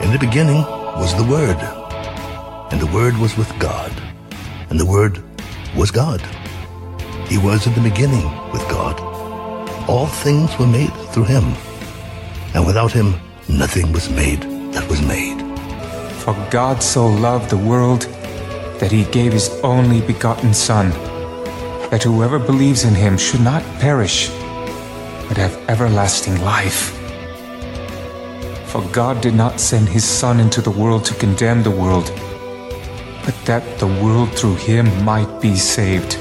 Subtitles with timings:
[0.00, 0.62] In the beginning
[0.96, 1.58] was the Word,
[2.70, 3.92] and the Word was with God,
[4.70, 5.22] and the Word
[5.76, 6.20] was God.
[7.26, 8.98] He was in the beginning with God.
[9.88, 11.44] All things were made through him,
[12.54, 13.14] and without him
[13.48, 14.42] nothing was made
[14.72, 15.42] that was made.
[16.22, 18.02] For God so loved the world
[18.78, 20.90] that he gave his only begotten Son,
[21.90, 24.28] that whoever believes in him should not perish,
[25.26, 26.97] but have everlasting life.
[28.68, 32.12] For God did not send his Son into the world to condemn the world,
[33.24, 36.18] but that the world through him might be saved.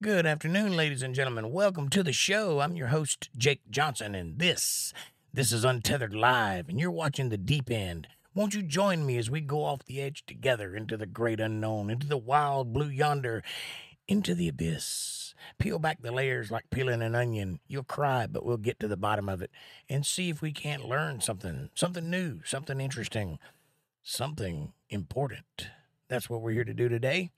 [0.00, 1.50] Good afternoon, ladies and gentlemen.
[1.50, 2.60] Welcome to the show.
[2.60, 4.92] I'm your host, Jake Johnson, and this,
[5.36, 8.08] this is Untethered Live, and you're watching the deep end.
[8.34, 11.90] Won't you join me as we go off the edge together into the great unknown,
[11.90, 13.42] into the wild blue yonder,
[14.08, 15.34] into the abyss?
[15.58, 17.60] Peel back the layers like peeling an onion.
[17.68, 19.50] You'll cry, but we'll get to the bottom of it
[19.90, 23.38] and see if we can't learn something, something new, something interesting,
[24.02, 25.68] something important.
[26.08, 27.30] That's what we're here to do today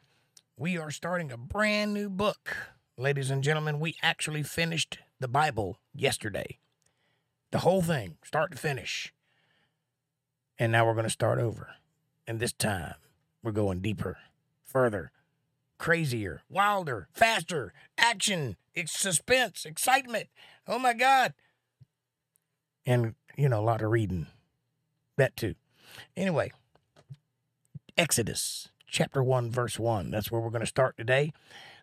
[0.57, 2.57] we are starting a brand new book.
[2.97, 6.59] Ladies and gentlemen, we actually finished the Bible yesterday.
[7.51, 9.13] The whole thing, start to finish.
[10.59, 11.71] And now we're going to start over.
[12.27, 12.95] And this time,
[13.43, 14.19] we're going deeper,
[14.65, 15.13] further,
[15.79, 20.29] crazier, wilder, faster, action, it's suspense, excitement.
[20.67, 21.33] Oh my God.
[22.85, 24.27] And, you know, a lot of reading.
[25.17, 25.55] That too.
[26.17, 26.53] Anyway,
[27.97, 30.11] Exodus chapter 1, verse 1.
[30.11, 31.33] That's where we're going to start today.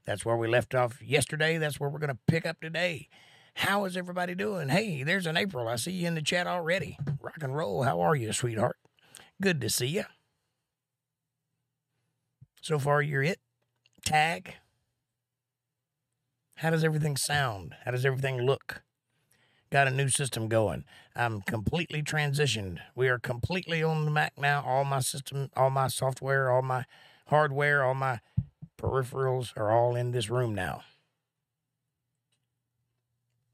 [0.05, 1.57] That's where we left off yesterday.
[1.57, 3.09] That's where we're going to pick up today.
[3.55, 4.69] How is everybody doing?
[4.69, 5.67] Hey, there's an April.
[5.67, 6.97] I see you in the chat already.
[7.21, 7.83] Rock and roll.
[7.83, 8.77] How are you, sweetheart?
[9.41, 10.03] Good to see you.
[12.61, 13.39] So far, you're it.
[14.05, 14.55] Tag.
[16.57, 17.75] How does everything sound?
[17.85, 18.81] How does everything look?
[19.71, 20.85] got a new system going.
[21.17, 22.79] I'm completely transitioned.
[22.95, 24.63] We are completely on the Mac now.
[24.65, 26.85] All my system, all my software, all my
[27.27, 28.19] hardware, all my
[28.77, 30.83] peripherals are all in this room now.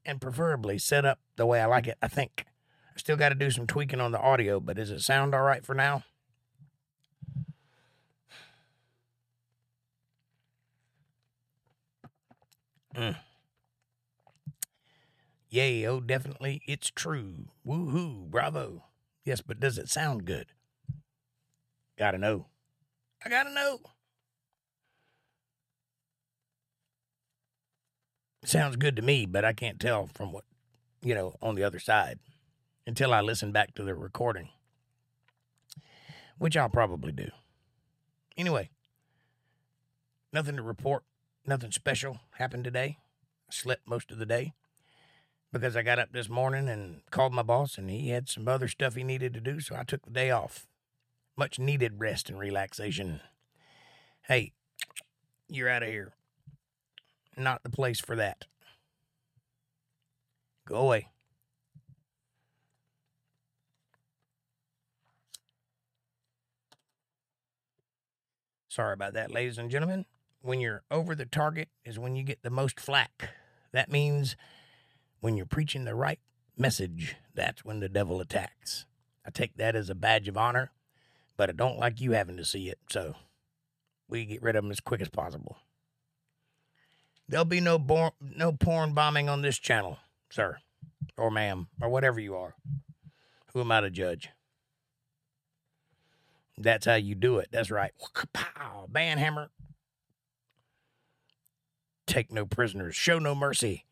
[0.04, 1.96] And preferably set up the way I like it.
[2.02, 2.44] I think
[2.94, 5.42] I still got to do some tweaking on the audio, but does it sound all
[5.42, 6.02] right for now?
[12.96, 13.16] Mm.
[15.48, 17.46] Yay, oh, definitely, it's true.
[17.66, 18.84] Woohoo, bravo.
[19.24, 20.46] Yes, but does it sound good?
[21.98, 22.46] Gotta know.
[23.24, 23.80] I gotta know.
[28.44, 30.44] Sounds good to me, but I can't tell from what,
[31.00, 32.18] you know, on the other side
[32.86, 34.48] until I listen back to the recording,
[36.38, 37.28] which I'll probably do.
[38.36, 38.70] Anyway,
[40.32, 41.04] nothing to report,
[41.46, 42.98] nothing special happened today.
[43.48, 44.54] I slept most of the day
[45.52, 48.66] because I got up this morning and called my boss, and he had some other
[48.66, 50.66] stuff he needed to do, so I took the day off.
[51.36, 53.20] Much needed rest and relaxation.
[54.22, 54.52] Hey,
[55.48, 56.14] you're out of here.
[57.36, 58.46] Not the place for that.
[60.66, 61.08] Go away.
[68.68, 70.06] Sorry about that, ladies and gentlemen.
[70.40, 73.30] When you're over the target is when you get the most flack.
[73.72, 74.34] That means
[75.20, 76.18] when you're preaching the right
[76.56, 78.86] message, that's when the devil attacks.
[79.26, 80.72] I take that as a badge of honor,
[81.36, 83.14] but I don't like you having to see it, so
[84.08, 85.58] we get rid of them as quick as possible.
[87.32, 89.96] There'll be no bor- no porn bombing on this channel,
[90.28, 90.58] sir,
[91.16, 92.54] or ma'am, or whatever you are.
[93.54, 94.28] Who am I to judge?
[96.58, 97.48] That's how you do it.
[97.50, 97.92] That's right.
[98.34, 99.48] Pow, banhammer.
[102.06, 102.94] Take no prisoners.
[102.94, 103.86] Show no mercy.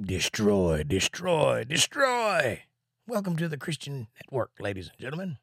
[0.00, 2.62] Destroy, destroy, destroy.
[3.06, 5.36] Welcome to the Christian Network, ladies and gentlemen.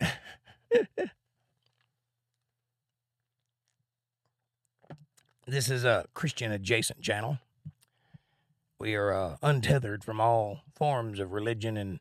[5.52, 7.38] this is a Christian adjacent channel.
[8.78, 12.00] We are uh, untethered from all forms of religion and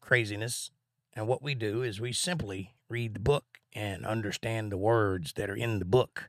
[0.00, 0.70] craziness.
[1.14, 5.48] And what we do is we simply read the book and understand the words that
[5.48, 6.28] are in the book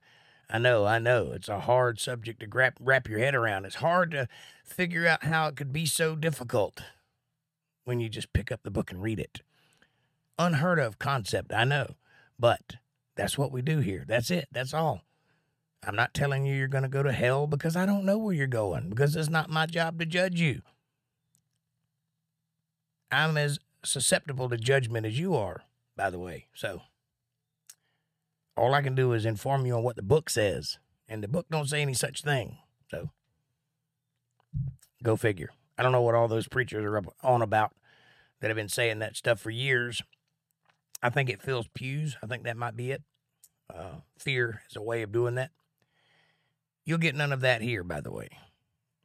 [0.53, 1.31] I know, I know.
[1.31, 3.63] It's a hard subject to wrap, wrap your head around.
[3.63, 4.27] It's hard to
[4.65, 6.83] figure out how it could be so difficult
[7.85, 9.39] when you just pick up the book and read it.
[10.37, 11.95] Unheard of concept, I know,
[12.37, 12.75] but
[13.15, 14.03] that's what we do here.
[14.05, 14.49] That's it.
[14.51, 15.03] That's all.
[15.83, 18.35] I'm not telling you you're going to go to hell because I don't know where
[18.35, 20.61] you're going, because it's not my job to judge you.
[23.11, 25.63] I'm as susceptible to judgment as you are,
[25.95, 26.45] by the way.
[26.53, 26.83] So
[28.55, 31.47] all I can do is inform you on what the book says, and the book
[31.49, 32.57] don't say any such thing.
[32.89, 33.09] So
[35.01, 35.49] go figure.
[35.77, 37.73] I don't know what all those preachers are on about
[38.39, 40.01] that have been saying that stuff for years.
[41.01, 42.17] I think it fills pews.
[42.21, 43.01] I think that might be it.
[43.73, 45.49] Uh, fear is a way of doing that.
[46.85, 48.29] You'll get none of that here, by the way.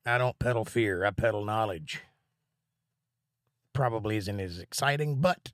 [0.04, 2.02] I don't peddle fear, I peddle knowledge.
[3.72, 5.52] Probably isn't as exciting, but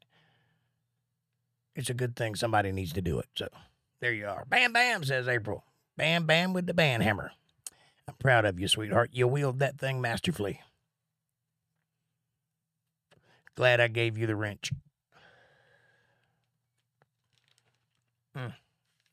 [1.75, 3.27] it's a good thing somebody needs to do it.
[3.35, 3.49] So
[4.01, 4.45] there you are.
[4.45, 5.65] Bam, bam, says April.
[5.97, 7.33] Bam, bam with the band hammer.
[8.07, 9.11] I'm proud of you, sweetheart.
[9.13, 10.61] You wield that thing masterfully.
[13.55, 14.73] Glad I gave you the wrench.
[18.35, 18.49] Hmm.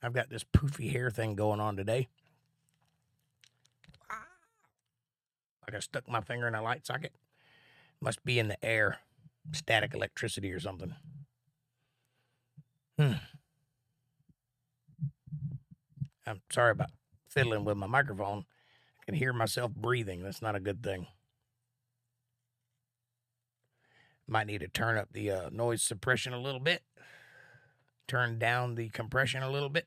[0.01, 2.07] I've got this poofy hair thing going on today.
[5.69, 7.13] Like I stuck my finger in a light socket.
[8.01, 8.97] Must be in the air.
[9.51, 10.95] Static electricity or something.
[12.97, 13.13] Hmm.
[16.25, 16.89] I'm sorry about
[17.29, 18.45] fiddling with my microphone.
[18.99, 20.23] I can hear myself breathing.
[20.23, 21.05] That's not a good thing.
[24.27, 26.81] Might need to turn up the uh, noise suppression a little bit,
[28.07, 29.85] turn down the compression a little bit.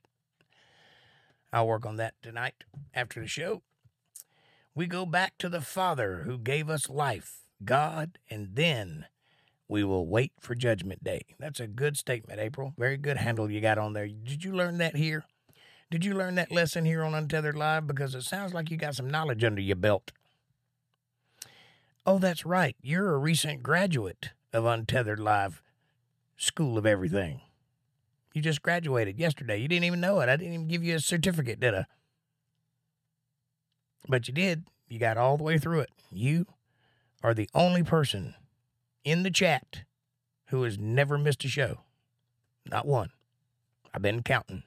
[1.52, 2.54] I'll work on that tonight
[2.94, 3.62] after the show.
[4.74, 9.04] We go back to the Father who gave us life, God, and then
[9.68, 11.22] we will wait for Judgment Day.
[11.38, 12.72] That's a good statement, April.
[12.78, 14.08] Very good handle you got on there.
[14.08, 15.24] Did you learn that here?
[15.90, 17.86] Did you learn that lesson here on Untethered Live?
[17.86, 20.10] Because it sounds like you got some knowledge under your belt.
[22.06, 22.74] Oh, that's right.
[22.80, 25.62] You're a recent graduate of Untethered Live
[26.38, 27.42] School of Everything.
[28.32, 29.58] You just graduated yesterday.
[29.58, 30.30] You didn't even know it.
[30.30, 31.84] I didn't even give you a certificate, did I?
[34.08, 34.64] But you did.
[34.88, 35.90] You got all the way through it.
[36.10, 36.46] You
[37.22, 38.34] are the only person
[39.04, 39.82] in the chat
[40.46, 41.78] who has never missed a show.
[42.66, 43.10] Not one.
[43.94, 44.62] I've been counting.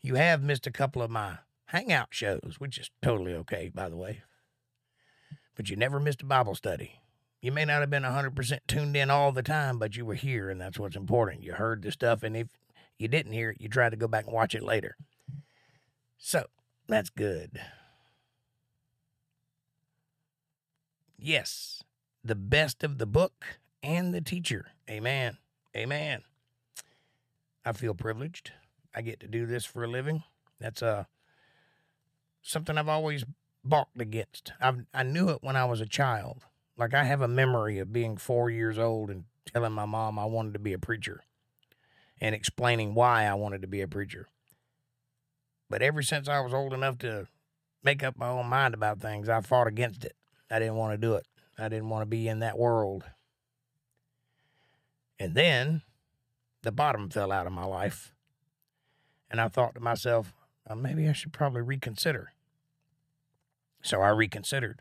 [0.00, 3.96] You have missed a couple of my hangout shows, which is totally okay, by the
[3.96, 4.22] way.
[5.54, 7.00] But you never missed a Bible study.
[7.42, 10.50] You may not have been 100% tuned in all the time, but you were here,
[10.50, 11.42] and that's what's important.
[11.42, 12.48] You heard the stuff, and if
[12.98, 14.96] you didn't hear it, you tried to go back and watch it later.
[16.22, 16.46] So,
[16.86, 17.60] that's good.
[21.18, 21.82] Yes,
[22.24, 24.72] the best of the book and the teacher.
[24.88, 25.38] Amen.
[25.76, 26.24] Amen.
[27.64, 28.52] I feel privileged.
[28.94, 30.24] I get to do this for a living.
[30.58, 31.04] That's uh
[32.42, 33.24] something I've always
[33.64, 34.52] balked against.
[34.60, 36.44] I I knew it when I was a child.
[36.76, 40.24] Like I have a memory of being 4 years old and telling my mom I
[40.24, 41.22] wanted to be a preacher
[42.20, 44.28] and explaining why I wanted to be a preacher.
[45.70, 47.28] But ever since I was old enough to
[47.82, 50.16] make up my own mind about things, I fought against it.
[50.50, 51.26] I didn't want to do it.
[51.56, 53.04] I didn't want to be in that world.
[55.18, 55.82] And then
[56.62, 58.12] the bottom fell out of my life.
[59.30, 60.34] And I thought to myself,
[60.68, 62.32] well, maybe I should probably reconsider.
[63.80, 64.80] So I reconsidered.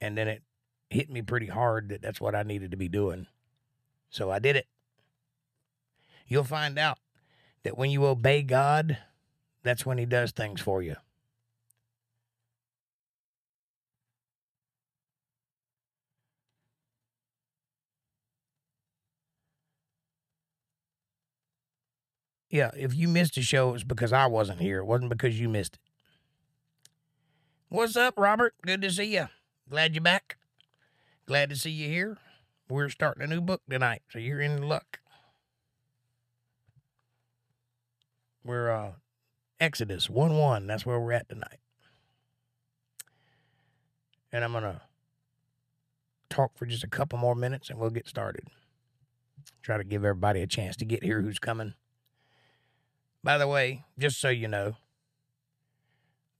[0.00, 0.42] And then it
[0.90, 3.26] hit me pretty hard that that's what I needed to be doing.
[4.10, 4.66] So I did it.
[6.26, 6.98] You'll find out
[7.62, 8.98] that when you obey God,
[9.66, 10.96] that's when He does things for you.
[22.48, 24.78] Yeah, if you missed a show, it's because I wasn't here.
[24.78, 25.80] It wasn't because you missed it.
[27.68, 28.54] What's up, Robert?
[28.62, 29.26] Good to see you.
[29.68, 30.36] Glad you're back.
[31.26, 32.18] Glad to see you here.
[32.68, 35.00] We're starting a new book tonight, so you're in luck.
[38.44, 38.92] We're uh
[39.58, 40.66] Exodus 1 1.
[40.66, 41.60] That's where we're at tonight.
[44.32, 44.82] And I'm gonna
[46.28, 48.48] talk for just a couple more minutes and we'll get started.
[49.62, 51.74] Try to give everybody a chance to get here who's coming.
[53.24, 54.76] By the way, just so you know,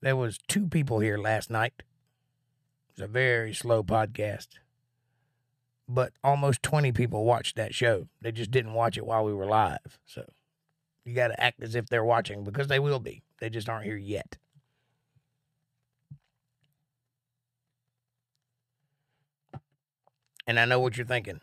[0.01, 1.83] there was two people here last night.
[2.89, 4.47] It's a very slow podcast.
[5.89, 8.07] But almost 20 people watched that show.
[8.21, 9.99] They just didn't watch it while we were live.
[10.05, 10.29] So
[11.07, 13.23] you got to act as if they're watching because they will be.
[13.39, 14.37] They just aren't here yet.
[20.45, 21.41] And I know what you're thinking.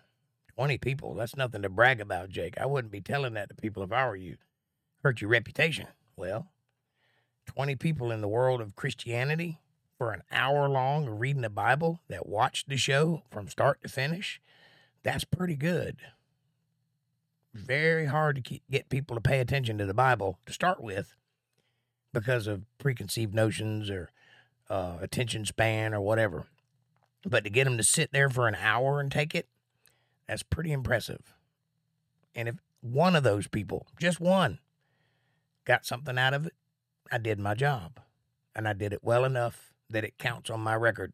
[0.57, 2.59] 20 people, that's nothing to brag about, Jake.
[2.61, 4.37] I wouldn't be telling that to people if I were you.
[5.03, 5.89] Hurt your reputation.
[6.17, 6.49] Well,
[7.47, 9.59] 20 people in the world of Christianity
[9.99, 14.41] for an hour long reading the Bible that watched the show from start to finish,
[15.03, 15.97] that's pretty good.
[17.55, 21.15] Very hard to keep, get people to pay attention to the Bible to start with
[22.13, 24.11] because of preconceived notions or
[24.69, 26.47] uh, attention span or whatever.
[27.25, 29.49] But to get them to sit there for an hour and take it,
[30.27, 31.33] that's pretty impressive.
[32.35, 34.59] And if one of those people, just one,
[35.65, 36.55] got something out of it,
[37.11, 38.01] I did my job.
[38.57, 41.13] And I did it well enough that it counts on my record.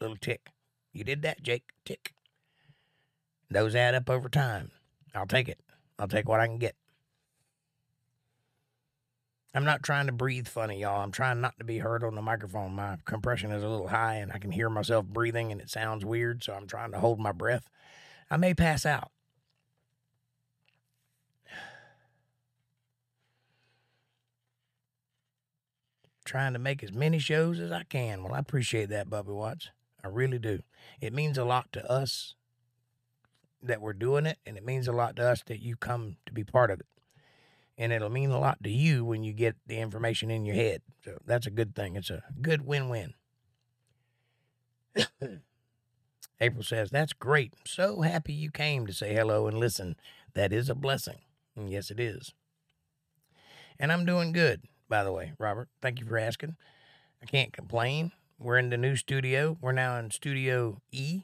[0.00, 0.50] Little tick.
[0.92, 1.70] You did that, Jake.
[1.84, 2.12] Tick.
[3.50, 4.70] Those add up over time.
[5.14, 5.58] I'll take it.
[6.00, 6.74] I'll take what I can get.
[9.54, 11.02] I'm not trying to breathe funny, y'all.
[11.02, 12.72] I'm trying not to be heard on the microphone.
[12.72, 16.04] My compression is a little high and I can hear myself breathing and it sounds
[16.04, 17.68] weird, so I'm trying to hold my breath.
[18.30, 19.10] I may pass out.
[26.24, 28.22] Trying to make as many shows as I can.
[28.22, 29.68] Well, I appreciate that, Bubby Watts.
[30.02, 30.60] I really do.
[31.00, 32.36] It means a lot to us
[33.62, 36.32] that we're doing it, and it means a lot to us that you come to
[36.32, 36.86] be part of it
[37.80, 40.82] and it'll mean a lot to you when you get the information in your head.
[41.02, 41.96] So that's a good thing.
[41.96, 43.14] It's a good win win.
[46.40, 47.54] April says, That's great.
[47.58, 49.96] I'm so happy you came to say hello and listen.
[50.34, 51.20] That is a blessing.
[51.56, 52.34] And yes, it is.
[53.78, 55.70] And I'm doing good, by the way, Robert.
[55.80, 56.56] Thank you for asking.
[57.22, 58.12] I can't complain.
[58.38, 59.56] We're in the new studio.
[59.58, 61.22] We're now in Studio E.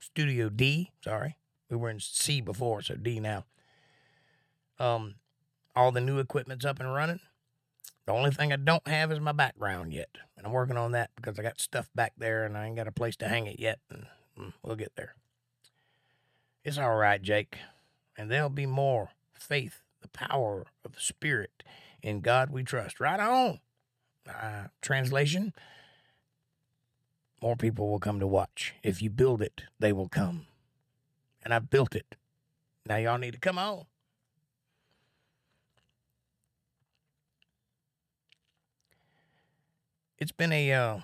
[0.00, 1.36] Studio D, sorry.
[1.70, 3.44] We were in C before, so D now.
[4.78, 5.16] Um,
[5.74, 7.20] all the new equipment's up and running.
[8.06, 11.10] The only thing I don't have is my background yet, and I'm working on that
[11.16, 13.58] because I got stuff back there and I ain't got a place to hang it
[13.58, 14.06] yet, and
[14.38, 15.14] mm, we'll get there.
[16.64, 17.58] It's all right, Jake,
[18.16, 21.64] and there'll be more faith, the power of the Spirit
[22.02, 23.00] in God we trust.
[23.00, 23.60] Right on.
[24.28, 25.52] Uh, translation
[27.42, 28.74] More people will come to watch.
[28.82, 30.46] If you build it, they will come.
[31.42, 32.16] And I've built it.
[32.86, 33.86] Now y'all need to come on.
[40.18, 40.98] it's been a uh,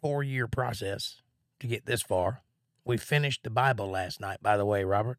[0.00, 1.22] four year process
[1.60, 2.42] to get this far.
[2.84, 5.18] We finished the Bible last night, by the way, Robert.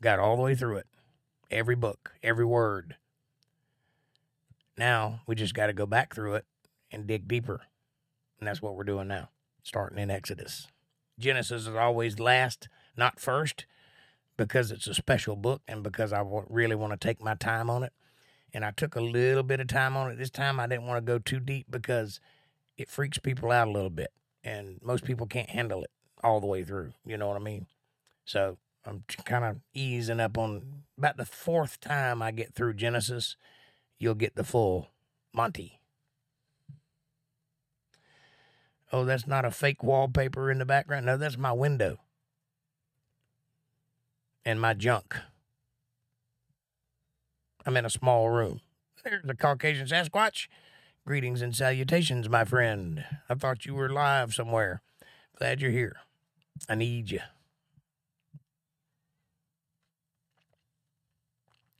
[0.00, 0.86] Got all the way through it.
[1.50, 2.96] Every book, every word.
[4.76, 6.44] Now we just got to go back through it
[6.92, 7.62] and dig deeper.
[8.38, 9.30] And that's what we're doing now,
[9.68, 10.66] starting in Exodus.
[11.18, 13.66] Genesis is always last, not first,
[14.36, 17.82] because it's a special book and because I really want to take my time on
[17.82, 17.92] it.
[18.54, 20.58] And I took a little bit of time on it this time.
[20.58, 22.18] I didn't want to go too deep because
[22.78, 24.10] it freaks people out a little bit,
[24.42, 25.90] and most people can't handle it
[26.22, 26.92] all the way through.
[27.04, 27.66] You know what I mean?
[28.24, 28.56] So
[28.86, 33.36] I'm kind of easing up on about the fourth time I get through Genesis,
[33.98, 34.88] you'll get the full
[35.34, 35.77] Monty.
[38.92, 41.06] Oh, that's not a fake wallpaper in the background.
[41.06, 41.98] No, that's my window
[44.44, 45.14] and my junk.
[47.66, 48.60] I'm in a small room.
[49.04, 50.48] There's the Caucasian Sasquatch.
[51.06, 53.04] Greetings and salutations, my friend.
[53.28, 54.80] I thought you were live somewhere.
[55.38, 55.96] Glad you're here.
[56.68, 57.20] I need you.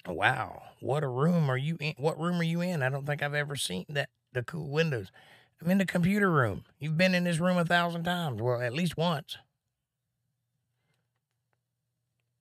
[0.07, 1.95] Wow, what a room are you in?
[1.99, 2.83] What room are you in?
[2.83, 5.11] I don't think I've ever seen that the cool windows.
[5.63, 6.65] I'm in the computer room.
[6.79, 8.41] You've been in this room a thousand times.
[8.41, 9.37] Well, at least once.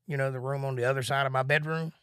[0.05, 1.93] You know, the room on the other side of my bedroom,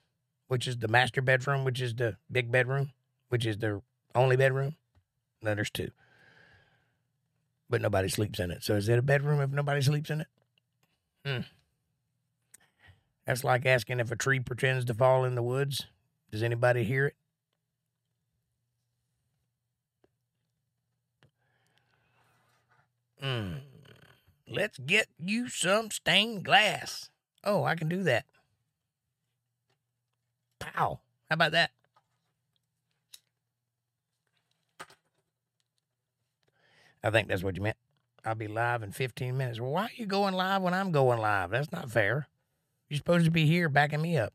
[0.48, 2.90] which is the master bedroom, which is the big bedroom,
[3.28, 3.80] which is the
[4.14, 4.76] only bedroom?
[5.40, 5.90] No, there's two.
[7.70, 8.62] But nobody sleeps in it.
[8.62, 10.26] So is it a bedroom if nobody sleeps in it?
[11.24, 11.40] Hmm.
[13.26, 15.86] That's like asking if a tree pretends to fall in the woods.
[16.30, 17.14] Does anybody hear it?
[23.24, 23.52] Hmm.
[24.46, 27.08] Let's get you some stained glass.
[27.42, 28.26] Oh, I can do that.
[30.58, 31.00] Pow.
[31.30, 31.70] How about that?
[37.02, 37.78] I think that's what you meant.
[38.26, 39.58] I'll be live in 15 minutes.
[39.58, 41.48] Well, why are you going live when I'm going live?
[41.48, 42.28] That's not fair.
[42.90, 44.34] You're supposed to be here backing me up.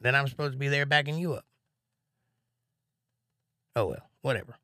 [0.00, 1.44] Then I'm supposed to be there backing you up.
[3.76, 4.56] Oh, well, whatever.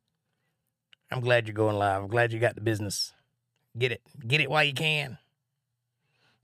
[1.11, 2.03] I'm glad you're going live.
[2.03, 3.13] I'm glad you got the business.
[3.79, 4.03] Get it.
[4.27, 5.19] Get it while you can.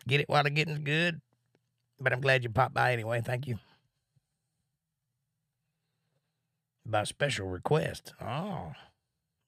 [0.06, 1.20] Get it while the getting's good.
[1.98, 3.22] But I'm glad you popped by anyway.
[3.24, 3.58] Thank you.
[6.86, 8.12] By special request.
[8.20, 8.72] Oh.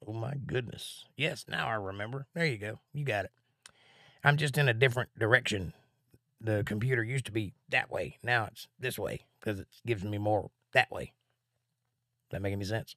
[0.06, 1.04] Oh my goodness.
[1.16, 2.26] Yes, now I remember.
[2.34, 2.80] There you go.
[2.92, 3.32] You got it.
[4.24, 5.72] I'm just in a different direction.
[6.40, 8.18] The computer used to be that way.
[8.22, 11.12] Now it's this way because it gives me more that way.
[12.30, 12.96] That make any sense?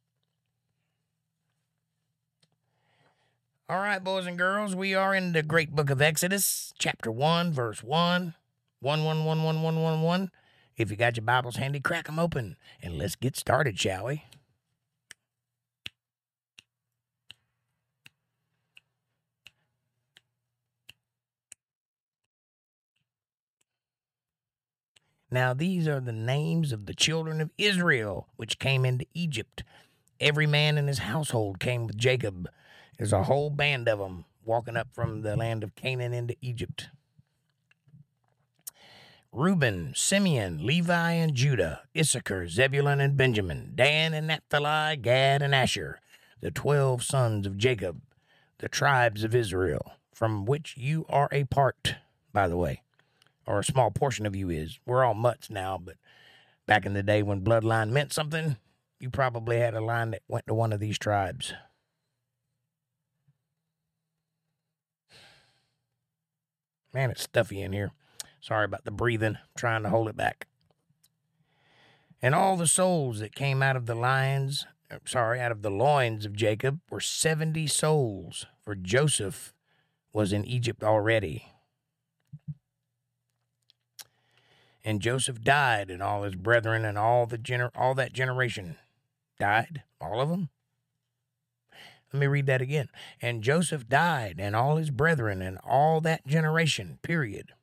[3.69, 7.53] All right, boys and girls, we are in the great book of Exodus, chapter 1,
[7.53, 8.33] verse 1.
[8.79, 10.31] 1, 1, 1, 1, 1, 1, 1.
[10.75, 14.23] If you got your Bibles handy, crack them open and let's get started, shall we?
[25.29, 29.61] Now, these are the names of the children of Israel which came into Egypt.
[30.19, 32.49] Every man in his household came with Jacob
[32.99, 36.89] there's a whole band of them walking up from the land of Canaan into Egypt.
[39.31, 46.01] Reuben, Simeon, Levi, and Judah, Issachar, Zebulun, and Benjamin, Dan and Naphtali, Gad, and Asher,
[46.41, 48.01] the twelve sons of Jacob,
[48.57, 51.95] the tribes of Israel, from which you are a part,
[52.33, 52.81] by the way,
[53.47, 54.77] or a small portion of you is.
[54.85, 55.95] We're all mutts now, but
[56.65, 58.57] back in the day when bloodline meant something,
[58.99, 61.53] you probably had a line that went to one of these tribes.
[66.93, 67.91] Man, it's stuffy in here.
[68.41, 69.37] Sorry about the breathing.
[69.55, 70.47] Trying to hold it back.
[72.21, 75.69] And all the souls that came out of the lions, uh, sorry, out of the
[75.69, 79.53] loins of Jacob were 70 souls, for Joseph
[80.11, 81.53] was in Egypt already.
[84.83, 88.77] And Joseph died, and all his brethren and all the gener- all that generation
[89.39, 90.49] died, all of them.
[92.11, 92.89] Let me read that again.
[93.21, 97.53] And Joseph died, and all his brethren and all that generation, period.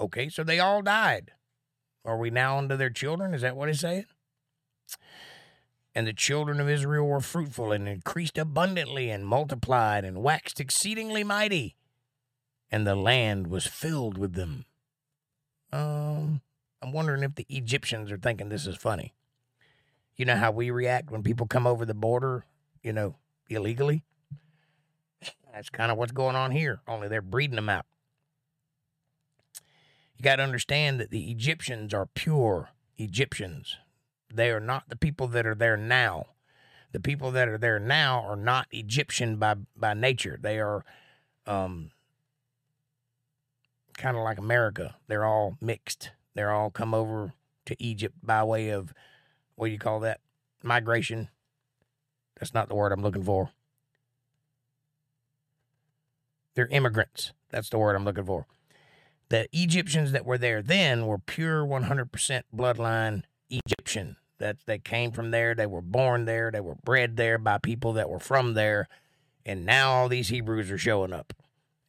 [0.00, 1.32] Okay, so they all died.
[2.04, 3.34] Are we now unto their children?
[3.34, 4.06] Is that what he's saying?
[5.94, 11.24] And the children of Israel were fruitful and increased abundantly and multiplied and waxed exceedingly
[11.24, 11.76] mighty.
[12.70, 14.64] And the land was filled with them.
[15.72, 16.40] Um,
[16.80, 19.14] I'm wondering if the Egyptians are thinking this is funny.
[20.16, 22.44] You know how we react when people come over the border,
[22.82, 23.16] you know,
[23.48, 24.04] illegally?
[25.52, 27.86] That's kind of what's going on here, only they're breeding them out.
[30.16, 33.76] You got to understand that the Egyptians are pure Egyptians.
[34.32, 36.26] They are not the people that are there now.
[36.92, 40.38] The people that are there now are not Egyptian by by nature.
[40.40, 40.84] They are
[41.46, 41.90] um,
[43.96, 44.96] kind of like America.
[45.06, 46.10] They're all mixed.
[46.34, 47.34] They're all come over
[47.66, 48.92] to Egypt by way of
[49.54, 50.20] what do you call that?
[50.62, 51.28] Migration.
[52.38, 53.50] That's not the word I'm looking for.
[56.54, 57.32] They're immigrants.
[57.50, 58.46] That's the word I'm looking for
[59.28, 64.16] the Egyptians that were there then were pure 100% bloodline Egyptian.
[64.38, 67.94] That they came from there, they were born there, they were bred there by people
[67.94, 68.88] that were from there,
[69.44, 71.32] and now all these Hebrews are showing up,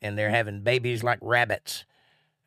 [0.02, 1.86] and they're having babies like rabbits.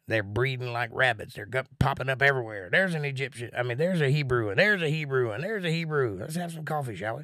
[0.09, 1.35] They're breeding like rabbits.
[1.35, 2.69] They're popping up everywhere.
[2.71, 3.51] There's an Egyptian.
[3.57, 6.19] I mean, there's a Hebrew, and there's a Hebrew, and there's a Hebrew.
[6.19, 7.23] Let's have some coffee, shall we?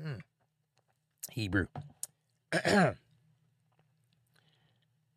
[0.00, 0.20] Mm.
[1.32, 1.66] Hebrew.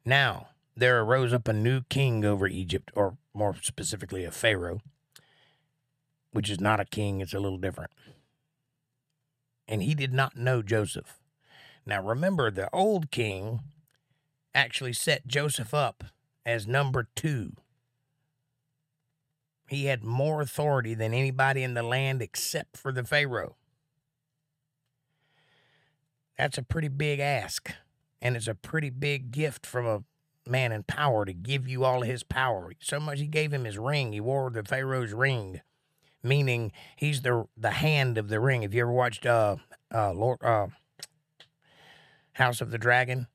[0.06, 4.80] Now there arose up a new king over Egypt, or more specifically, a Pharaoh,
[6.32, 7.92] which is not a king, it's a little different.
[9.68, 11.20] And he did not know Joseph.
[11.86, 13.62] Now remember, the old king
[14.56, 16.04] actually set Joseph up
[16.46, 17.54] as number two.
[19.68, 23.56] He had more authority than anybody in the land except for the Pharaoh.
[26.42, 27.72] That's a pretty big ask.
[28.20, 30.04] And it's a pretty big gift from a
[30.50, 32.72] man in power to give you all his power.
[32.80, 34.12] So much he gave him his ring.
[34.12, 35.62] He wore the Pharaoh's ring,
[36.24, 38.64] meaning he's the the hand of the ring.
[38.64, 39.58] Have you ever watched uh
[39.94, 40.70] uh Lord uh
[42.34, 43.28] House of the Dragon?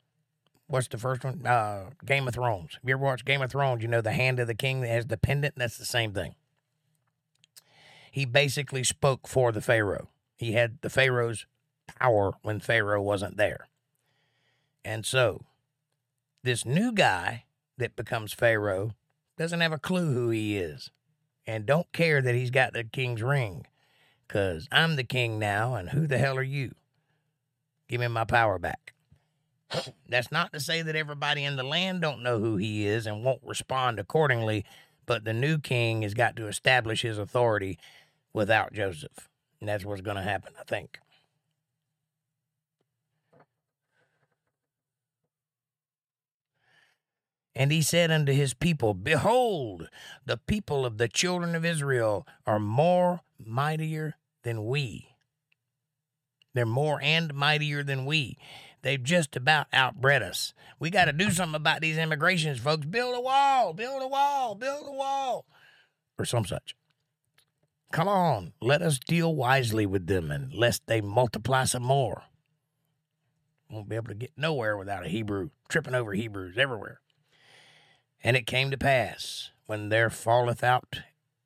[0.66, 1.46] What's the first one?
[1.46, 2.72] Uh Game of Thrones.
[2.72, 3.82] Have you ever watched Game of Thrones?
[3.82, 5.54] You know the hand of the king that has the pendant?
[5.56, 6.34] That's the same thing.
[8.10, 10.08] He basically spoke for the Pharaoh.
[10.34, 11.46] He had the Pharaoh's
[11.86, 13.68] power when Pharaoh wasn't there.
[14.84, 15.42] And so,
[16.42, 17.44] this new guy
[17.78, 18.92] that becomes Pharaoh
[19.36, 20.90] doesn't have a clue who he is
[21.46, 23.66] and don't care that he's got the king's ring
[24.26, 26.74] because I'm the king now, and who the hell are you?
[27.88, 28.94] Give me my power back.
[30.08, 33.24] That's not to say that everybody in the land don't know who he is and
[33.24, 34.64] won't respond accordingly,
[35.06, 37.78] but the new king has got to establish his authority
[38.32, 39.28] without Joseph.
[39.60, 40.98] And that's what's going to happen, I think.
[47.56, 49.88] And he said unto his people, Behold,
[50.26, 55.08] the people of the children of Israel are more mightier than we.
[56.52, 58.36] They're more and mightier than we.
[58.82, 60.52] They've just about outbred us.
[60.78, 62.84] We got to do something about these immigrations, folks.
[62.84, 65.46] Build a wall, build a wall, build a wall,
[66.18, 66.76] or some such.
[67.90, 72.24] Come on, let us deal wisely with them, and lest they multiply some more.
[73.70, 77.00] Won't be able to get nowhere without a Hebrew, tripping over Hebrews everywhere.
[78.22, 81.00] And it came to pass, when there falleth out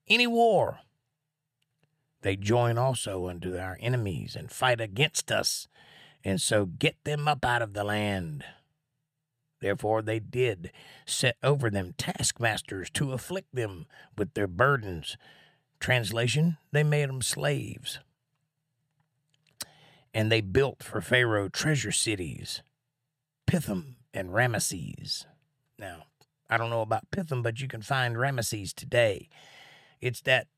[0.08, 0.80] any war,
[2.22, 5.68] they join also unto our enemies and fight against us,
[6.22, 8.44] and so get them up out of the land.
[9.60, 10.70] Therefore, they did
[11.06, 15.16] set over them taskmasters to afflict them with their burdens.
[15.78, 17.98] Translation, they made them slaves.
[20.12, 22.62] And they built for Pharaoh treasure cities,
[23.46, 25.26] Pithom and Ramesses.
[25.78, 26.04] Now,
[26.50, 29.28] I don't know about Pithom, but you can find Ramesses today.
[30.00, 30.48] It's that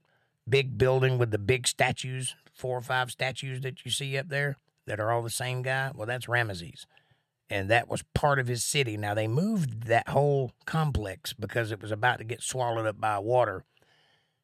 [0.48, 4.56] big building with the big statues, four or five statues that you see up there
[4.86, 5.90] that are all the same guy.
[5.94, 6.86] Well, that's Ramesses
[7.52, 8.96] and that was part of his city.
[8.96, 13.18] Now they moved that whole complex because it was about to get swallowed up by
[13.18, 13.64] water.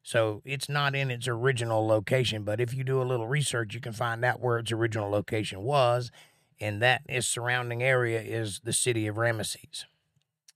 [0.03, 3.81] So it's not in its original location, but if you do a little research, you
[3.81, 6.11] can find out where its original location was,
[6.59, 9.85] and that is surrounding area is the city of Ramesses.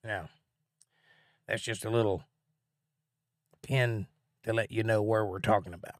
[0.04, 0.30] Now,
[1.48, 2.24] that's just a little
[3.62, 4.08] pin
[4.44, 5.96] to let you know where we're talking about.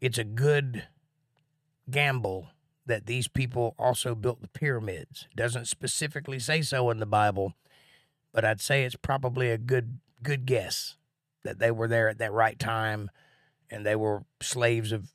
[0.00, 0.84] It's a good
[1.90, 2.48] gamble
[2.86, 5.26] that these people also built the pyramids.
[5.30, 7.54] It doesn't specifically say so in the Bible,
[8.32, 10.96] but I'd say it's probably a good good guess
[11.42, 13.10] that they were there at that right time
[13.70, 15.12] and they were slaves of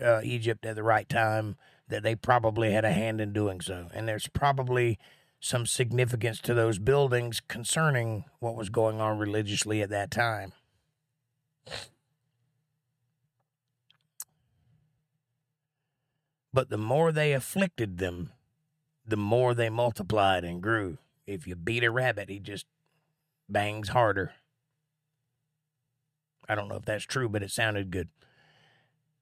[0.00, 1.56] uh, Egypt at the right time
[1.88, 3.88] that they probably had a hand in doing so.
[3.92, 4.98] And there's probably
[5.42, 10.52] some significance to those buildings concerning what was going on religiously at that time.
[16.52, 18.30] But the more they afflicted them,
[19.04, 20.98] the more they multiplied and grew.
[21.26, 22.66] If you beat a rabbit, he just
[23.48, 24.32] bangs harder.
[26.48, 28.08] I don't know if that's true, but it sounded good.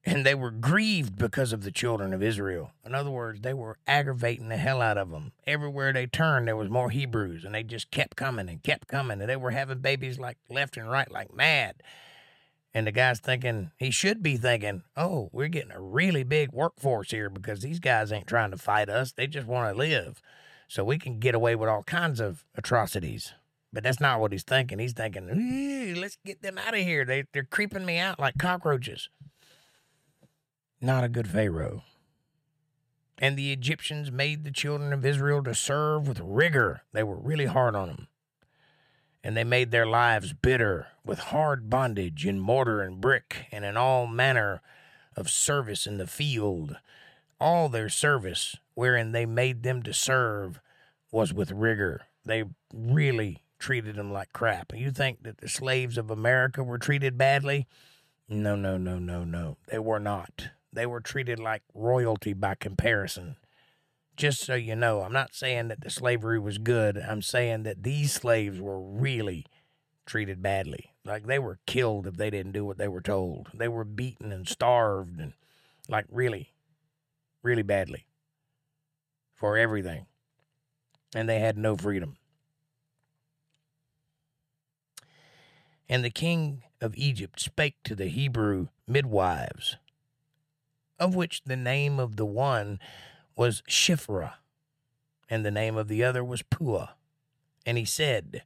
[0.03, 2.71] And they were grieved because of the children of Israel.
[2.83, 5.31] In other words, they were aggravating the hell out of them.
[5.45, 9.21] Everywhere they turned, there was more Hebrews, and they just kept coming and kept coming.
[9.21, 11.83] And they were having babies like left and right, like mad.
[12.73, 17.11] And the guy's thinking, he should be thinking, oh, we're getting a really big workforce
[17.11, 19.11] here because these guys ain't trying to fight us.
[19.11, 20.21] They just want to live.
[20.67, 23.33] So we can get away with all kinds of atrocities.
[23.73, 24.79] But that's not what he's thinking.
[24.79, 27.05] He's thinking, let's get them out of here.
[27.05, 29.09] They, they're creeping me out like cockroaches.
[30.81, 31.83] Not a good Pharaoh.
[33.17, 36.81] And the Egyptians made the children of Israel to serve with rigor.
[36.91, 38.07] They were really hard on them
[39.23, 43.77] and they made their lives bitter with hard bondage in mortar and brick and in
[43.77, 44.61] all manner
[45.15, 46.77] of service in the field.
[47.39, 50.59] All their service, wherein they made them to serve,
[51.11, 52.01] was with rigor.
[52.25, 54.73] They really treated them like crap.
[54.75, 57.67] You think that the slaves of America were treated badly?
[58.29, 59.57] No, no, no, no, no.
[59.67, 60.49] They were not.
[60.73, 63.35] They were treated like royalty by comparison
[64.21, 66.97] just so you know, I'm not saying that the slavery was good.
[66.97, 69.45] I'm saying that these slaves were really
[70.05, 70.93] treated badly.
[71.03, 73.49] Like they were killed if they didn't do what they were told.
[73.53, 75.33] They were beaten and starved and
[75.89, 76.53] like really,
[77.41, 78.05] really badly
[79.33, 80.05] for everything.
[81.15, 82.17] And they had no freedom.
[85.89, 89.77] And the king of Egypt spake to the Hebrew midwives,
[91.01, 92.79] of which the name of the one
[93.35, 94.35] was Shiphrah,
[95.27, 96.89] and the name of the other was Puah.
[97.65, 98.43] And he said,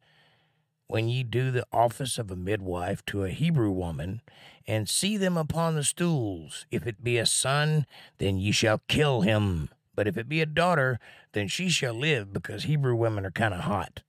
[0.87, 4.21] When ye do the office of a midwife to a Hebrew woman,
[4.65, 7.85] and see them upon the stools, if it be a son,
[8.19, 9.69] then ye shall kill him.
[9.93, 10.97] But if it be a daughter,
[11.33, 14.01] then she shall live, because Hebrew women are kind of hot.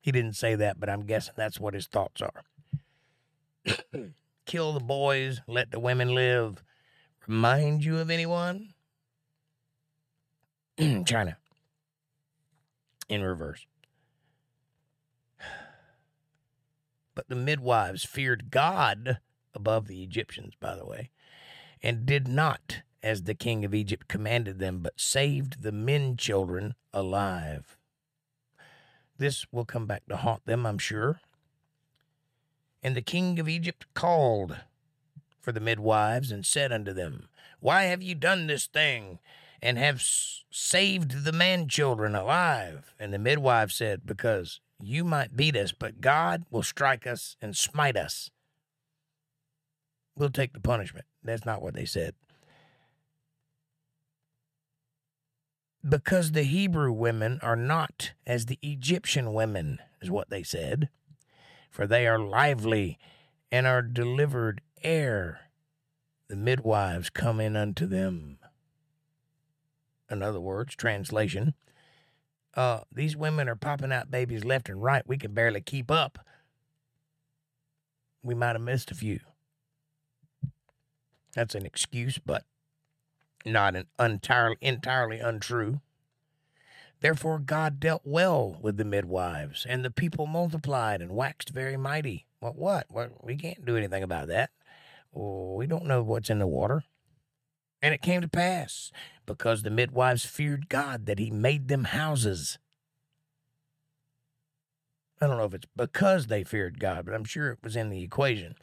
[0.00, 2.44] He didn't say that, but I'm guessing that's what his thoughts are.
[4.46, 6.62] Kill the boys, let the women live.
[7.28, 8.72] Remind you of anyone?
[11.04, 11.36] China
[13.08, 13.66] in reverse.
[17.14, 19.18] But the midwives feared God
[19.52, 21.10] above the Egyptians, by the way,
[21.82, 26.76] and did not as the king of Egypt commanded them, but saved the men children
[26.94, 27.76] alive.
[29.16, 31.20] This will come back to haunt them, I'm sure.
[32.84, 34.60] And the king of Egypt called
[35.40, 37.28] for the midwives and said unto them,
[37.60, 39.18] Why have you done this thing?
[39.62, 40.02] and have
[40.50, 42.94] saved the man children alive.
[42.98, 47.56] And the midwife said, Because you might beat us, but God will strike us and
[47.56, 48.30] smite us.
[50.16, 51.06] We'll take the punishment.
[51.22, 52.14] That's not what they said.
[55.88, 60.88] Because the Hebrew women are not as the Egyptian women, is what they said,
[61.70, 62.98] for they are lively
[63.50, 65.40] and are delivered ere
[66.28, 68.38] the midwives come in unto them
[70.10, 71.54] in other words, translation,
[72.54, 75.06] uh, these women are popping out babies left and right.
[75.06, 76.18] We can barely keep up.
[78.22, 79.20] We might have missed a few.
[81.34, 82.44] That's an excuse, but
[83.44, 85.80] not an entirely entirely untrue.
[87.00, 92.26] Therefore God dealt well with the midwives, and the people multiplied and waxed very mighty.
[92.40, 92.56] What?
[92.56, 92.86] What?
[92.88, 93.24] What?
[93.24, 94.50] We can't do anything about that.
[95.18, 96.84] We don't know what's in the water.
[97.82, 98.92] And it came to pass,
[99.26, 102.58] because the midwives feared God, that he made them houses.
[105.20, 107.90] I don't know if it's because they feared God, but I'm sure it was in
[107.90, 108.54] the equation.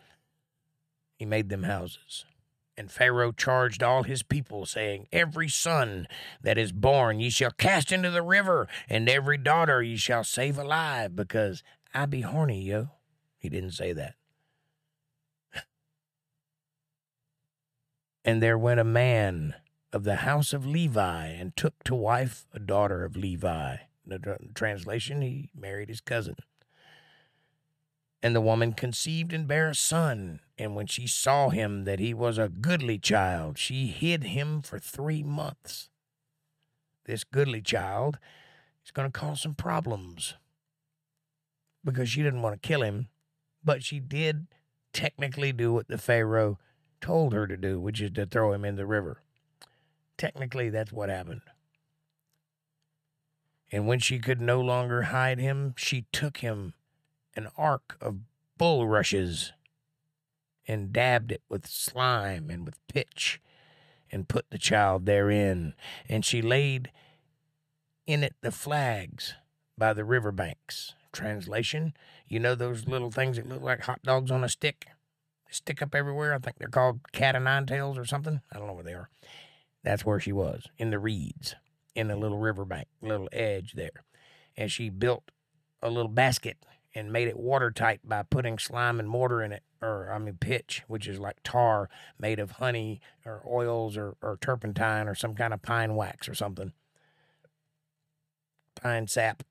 [1.18, 2.26] He made them houses.
[2.78, 6.08] And Pharaoh charged all his people, saying, Every son
[6.42, 10.58] that is born ye shall cast into the river, and every daughter ye shall save
[10.58, 11.64] alive, because
[11.94, 12.90] I be horny, yo.
[13.38, 14.16] He didn't say that.
[18.26, 19.54] And there went a man
[19.94, 23.76] of the house of Levi and took to wife a daughter of Levi.
[24.04, 26.36] In The translation, he married his cousin.
[28.24, 30.40] And the woman conceived and bare a son.
[30.58, 34.80] And when she saw him that he was a goodly child, she hid him for
[34.80, 35.90] three months.
[37.06, 38.18] This goodly child
[38.84, 40.34] is going to cause some problems
[41.84, 43.10] because she didn't want to kill him,
[43.64, 44.48] but she did
[44.94, 46.58] technically do what the Pharaoh
[47.06, 49.22] told her to do, which is to throw him in the river.
[50.18, 51.42] Technically, that's what happened.
[53.72, 56.74] And when she could no longer hide him, she took him
[57.36, 58.22] an ark of
[58.58, 59.54] bulrushes
[60.68, 63.40] and dabbed it with slime and with pitch
[64.12, 65.76] and put the child therein.
[66.10, 66.92] And she laid
[68.08, 69.36] in it the flags
[69.78, 70.96] by the river banks.
[71.14, 71.94] Translation,
[72.28, 74.88] you know those little things that look like hot dogs on a stick?
[75.50, 76.34] Stick up everywhere.
[76.34, 78.42] I think they're called cat o' nine tails or something.
[78.52, 79.10] I don't know where they are.
[79.84, 81.56] That's where she was in the reeds,
[81.94, 84.04] in the little riverbank, little edge there.
[84.58, 85.32] And she built
[85.82, 86.58] a little basket
[86.96, 90.84] and made it watertight by putting slime and mortar in it, or I mean pitch,
[90.88, 95.54] which is like tar made of honey or oils or, or turpentine or some kind
[95.54, 96.72] of pine wax or something.
[98.82, 99.44] Pine sap.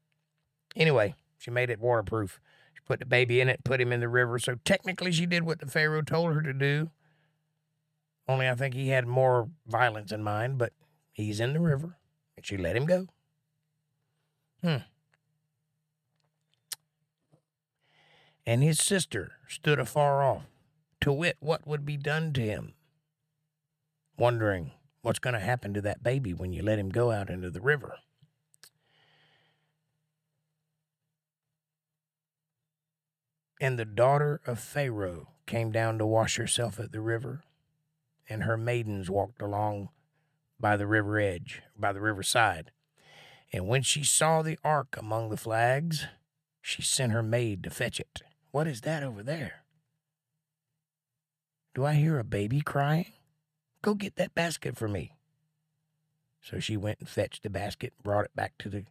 [0.74, 2.40] Anyway, she made it waterproof
[2.86, 4.38] put the baby in it, put him in the river.
[4.38, 6.90] So technically, she did what the Pharaoh told her to do.
[8.28, 10.72] Only I think he had more violence in mind, but
[11.12, 11.98] he's in the river,
[12.36, 13.08] and she let him go.
[14.62, 14.76] Hmm.
[18.46, 20.44] And his sister stood afar off,
[21.00, 22.74] to wit what would be done to him,
[24.18, 27.50] wondering what's going to happen to that baby when you let him go out into
[27.50, 27.96] the river.
[33.60, 37.44] And the daughter of Pharaoh came down to wash herself at the river,
[38.28, 39.90] and her maidens walked along
[40.58, 42.70] by the river edge, by the river side.
[43.52, 46.06] And when she saw the ark among the flags,
[46.60, 48.22] she sent her maid to fetch it.
[48.50, 49.64] What is that over there?
[51.74, 53.12] Do I hear a baby crying?
[53.82, 55.16] Go get that basket for me.
[56.40, 58.84] So she went and fetched the basket, and brought it back to the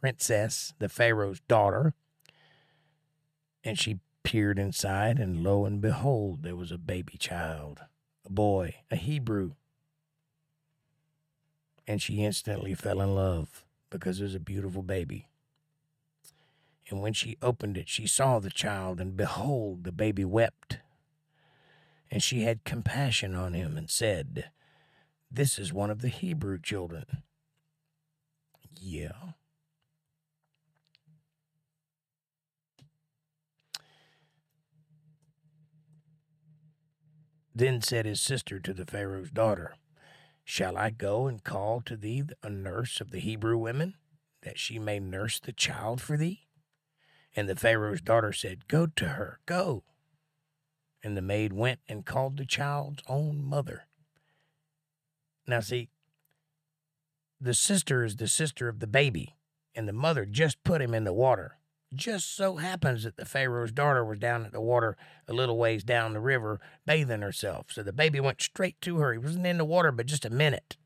[0.00, 1.94] princess, the Pharaoh's daughter,
[3.64, 7.80] and she peered inside, and lo and behold, there was a baby child,
[8.24, 9.52] a boy, a Hebrew.
[11.86, 15.26] And she instantly fell in love because it was a beautiful baby.
[16.88, 20.78] And when she opened it, she saw the child, and behold, the baby wept.
[22.10, 24.50] And she had compassion on him and said,
[25.30, 27.22] This is one of the Hebrew children.
[28.80, 29.32] Yeah.
[37.54, 39.74] Then said his sister to the Pharaoh's daughter,
[40.44, 43.94] Shall I go and call to thee a nurse of the Hebrew women,
[44.42, 46.46] that she may nurse the child for thee?
[47.36, 49.84] And the Pharaoh's daughter said, Go to her, go.
[51.02, 53.86] And the maid went and called the child's own mother.
[55.46, 55.88] Now, see,
[57.40, 59.36] the sister is the sister of the baby,
[59.74, 61.59] and the mother just put him in the water
[61.94, 65.82] just so happens that the Pharaoh's daughter was down at the water a little ways
[65.82, 67.66] down the river bathing herself.
[67.70, 69.12] So the baby went straight to her.
[69.12, 70.76] He wasn't in the water but just a minute.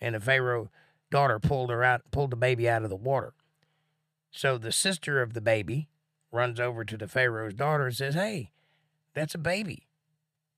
[0.00, 0.70] And the Pharaoh
[1.10, 3.32] daughter pulled her out pulled the baby out of the water.
[4.30, 5.88] So the sister of the baby
[6.30, 8.52] runs over to the Pharaoh's daughter and says, Hey,
[9.14, 9.86] that's a baby.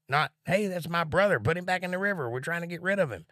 [0.08, 1.38] Not, hey, that's my brother.
[1.38, 2.28] Put him back in the river.
[2.28, 3.26] We're trying to get rid of him.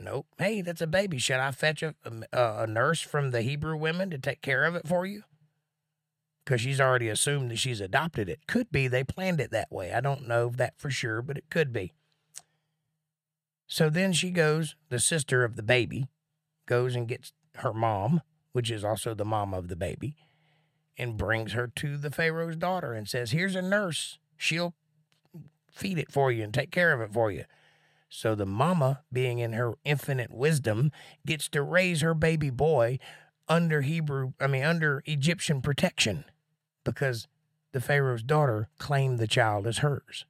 [0.00, 0.26] Nope.
[0.38, 1.18] Hey, that's a baby.
[1.18, 1.94] Should I fetch a,
[2.32, 5.24] a, a nurse from the Hebrew women to take care of it for you?
[6.48, 8.46] Because she's already assumed that she's adopted it.
[8.46, 9.92] Could be they planned it that way.
[9.92, 11.92] I don't know that for sure, but it could be.
[13.66, 16.08] So then she goes, the sister of the baby,
[16.64, 20.16] goes and gets her mom, which is also the mom of the baby,
[20.96, 24.18] and brings her to the Pharaoh's daughter and says, Here's a nurse.
[24.38, 24.72] She'll
[25.70, 27.44] feed it for you and take care of it for you.
[28.08, 30.92] So the mama, being in her infinite wisdom,
[31.26, 33.00] gets to raise her baby boy
[33.48, 36.24] under Hebrew, I mean, under Egyptian protection
[36.92, 37.28] because
[37.72, 40.24] the Pharaoh's daughter claimed the child as hers.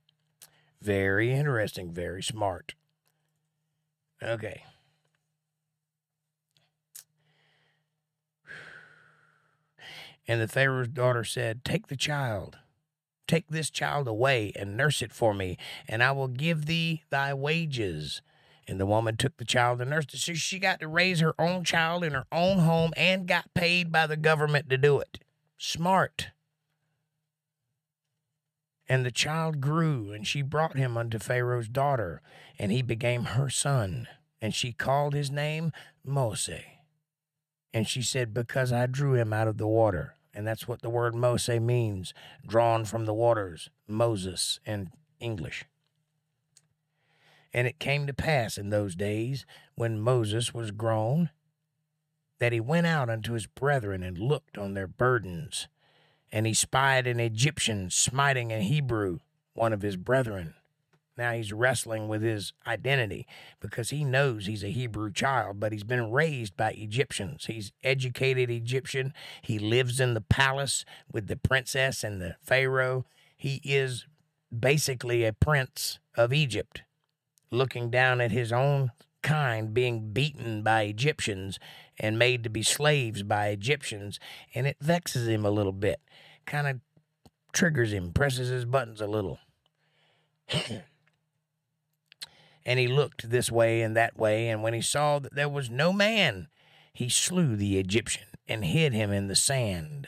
[0.83, 2.75] Very interesting, very smart.
[4.21, 4.65] Okay.
[10.27, 12.59] And the Pharaoh's daughter said, Take the child,
[13.29, 15.57] take this child away and nurse it for me,
[15.89, 18.21] and I will give thee thy wages.
[18.67, 20.19] And the woman took the child and nursed it.
[20.19, 23.93] So she got to raise her own child in her own home and got paid
[23.93, 25.21] by the government to do it.
[25.57, 26.29] Smart.
[28.89, 32.23] And the child grew, and she brought him unto Pharaoh's daughter,
[32.59, 34.09] and he became her son.
[34.41, 35.73] And she called his name
[36.05, 36.49] Mose.
[37.75, 40.15] And she said, Because I drew him out of the water.
[40.33, 42.15] And that's what the word Mose means
[42.47, 45.65] drawn from the waters, Moses in English.
[47.53, 51.31] And it came to pass in those days, when Moses was grown,
[52.39, 55.67] that he went out unto his brethren and looked on their burdens.
[56.31, 59.21] And he spied an Egyptian smiting a Hebrew,
[59.55, 60.55] one of his brethren.
[61.17, 63.27] Now he's wrestling with his identity
[63.61, 67.47] because he knows he's a Hebrew child, but he's been raised by Egyptians.
[67.47, 69.13] He's educated Egyptian.
[69.43, 73.05] He lives in the palace with the princess and the Pharaoh.
[73.37, 74.07] He is
[74.57, 76.83] basically a prince of Egypt,
[77.51, 81.59] looking down at his own kind being beaten by Egyptians
[81.99, 84.19] and made to be slaves by Egyptians.
[84.55, 86.01] And it vexes him a little bit,
[86.47, 86.81] kind of
[87.53, 89.39] triggers him, presses his buttons a little.
[92.69, 95.71] And he looked this way and that way, and when he saw that there was
[95.71, 96.49] no man,
[96.93, 100.07] he slew the Egyptian and hid him in the sand.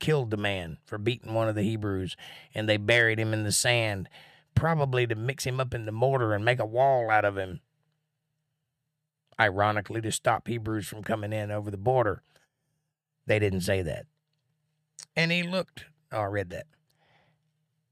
[0.00, 2.16] Killed the man for beating one of the Hebrews,
[2.52, 4.08] and they buried him in the sand,
[4.56, 7.60] probably to mix him up in the mortar and make a wall out of him.
[9.40, 12.22] Ironically, to stop Hebrews from coming in over the border.
[13.26, 14.06] They didn't say that.
[15.14, 16.66] And he looked, oh, I read that.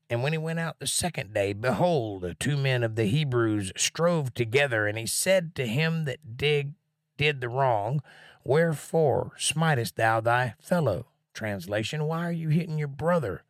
[0.08, 4.34] And when he went out the second day, behold, two men of the Hebrews strove
[4.34, 6.74] together, and he said to him that dig,
[7.16, 8.02] did the wrong,
[8.46, 11.06] Wherefore smitest thou thy fellow?
[11.34, 13.42] Translation, why are you hitting your brother?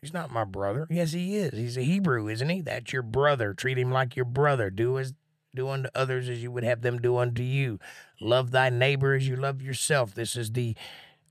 [0.00, 0.88] He's not my brother.
[0.90, 1.52] Yes, he is.
[1.52, 2.60] He's a Hebrew, isn't he?
[2.60, 3.54] That's your brother.
[3.54, 4.70] Treat him like your brother.
[4.70, 5.14] Do as
[5.56, 7.80] do unto others as you would have them do unto you.
[8.20, 10.14] Love thy neighbor as you love yourself.
[10.14, 10.76] This is the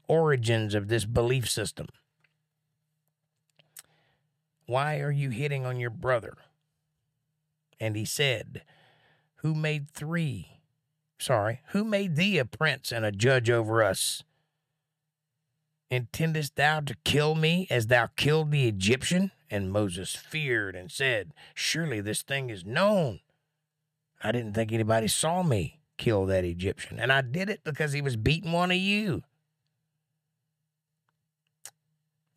[0.07, 1.87] origins of this belief system.
[4.65, 6.33] Why are you hitting on your brother?
[7.79, 8.63] And he said,
[9.37, 10.59] Who made three?
[11.19, 14.23] Sorry, who made thee a prince and a judge over us?
[15.91, 19.31] Intendest thou to kill me as thou killed the Egyptian?
[19.49, 23.19] And Moses feared and said, Surely this thing is known.
[24.25, 28.01] I didn't think anybody saw me kill that Egyptian, and I did it because he
[28.01, 29.21] was beating one of you.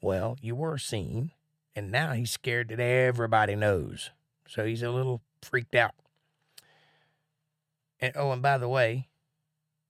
[0.03, 1.31] Well, you were seen,
[1.74, 4.11] and now he's scared that everybody knows.
[4.46, 5.94] So he's a little freaked out.
[8.01, 9.09] And oh, and by the way,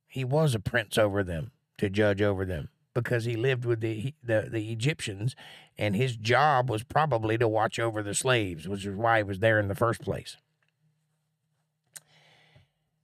[0.07, 4.15] he was a prince over them to judge over them because he lived with the,
[4.23, 5.35] the the Egyptians,
[5.77, 9.41] and his job was probably to watch over the slaves, which is why he was
[9.41, 10.37] there in the first place.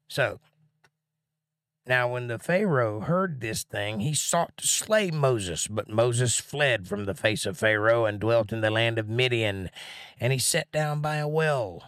[0.09, 0.41] So
[1.87, 6.89] now, when the Pharaoh heard this thing, he sought to slay Moses, but Moses fled
[6.89, 9.69] from the face of Pharaoh and dwelt in the land of Midian,
[10.19, 11.83] and he sat down by a well.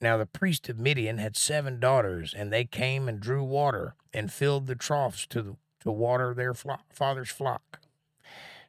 [0.00, 4.32] Now, the priest of Midian had seven daughters, and they came and drew water and
[4.32, 7.80] filled the troughs to, to water their father's flock.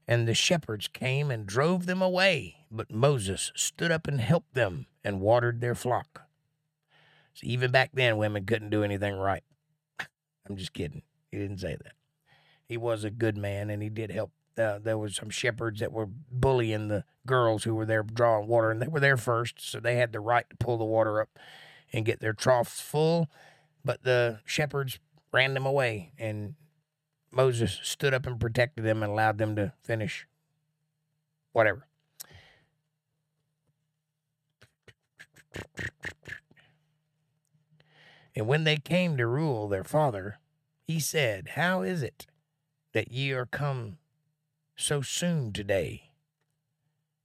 [0.08, 4.88] And the shepherds came and drove them away, but Moses stood up and helped them
[5.04, 6.25] and watered their flock.
[7.36, 9.44] So even back then, women couldn't do anything right.
[10.50, 11.02] I'm just kidding.
[11.32, 11.94] He didn't say that.
[12.68, 14.32] He was a good man, and he did help.
[14.58, 18.72] Uh, there was some shepherds that were bullying the girls who were there drawing water,
[18.72, 21.38] and they were there first, so they had the right to pull the water up
[21.92, 23.30] and get their troughs full.
[23.84, 25.00] But the shepherds
[25.34, 26.56] ran them away, and
[27.32, 30.26] Moses stood up and protected them and allowed them to finish
[31.52, 31.86] whatever.
[38.36, 40.40] And when they came to Reuel their father,
[40.84, 42.28] he said, How is it
[42.94, 43.98] that ye are come
[44.76, 46.12] so soon today?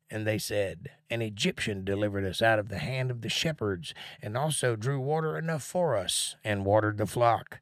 [0.08, 3.92] And they said, An Egyptian delivered us out of the hand of the shepherds,
[4.22, 7.60] and also drew water enough for us, and watered the flock.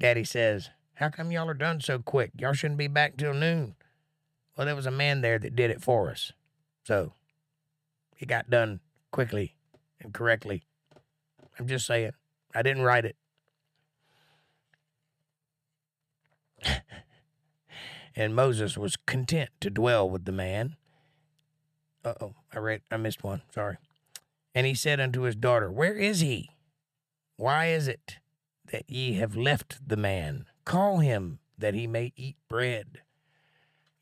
[0.00, 2.32] Daddy says, How come y'all are done so quick?
[2.38, 3.74] Y'all shouldn't be back till noon.
[4.56, 6.32] Well, there was a man there that did it for us.
[6.84, 7.12] So
[8.18, 8.80] it got done
[9.12, 9.54] quickly
[10.00, 10.64] and correctly.
[11.58, 12.12] I'm just saying.
[12.58, 13.16] I didn't write it.
[18.16, 20.74] and Moses was content to dwell with the man.
[22.04, 23.76] Uh oh, I read I missed one, sorry.
[24.56, 26.50] And he said unto his daughter, Where is he?
[27.36, 28.16] Why is it
[28.72, 30.46] that ye have left the man?
[30.64, 33.02] Call him that he may eat bread.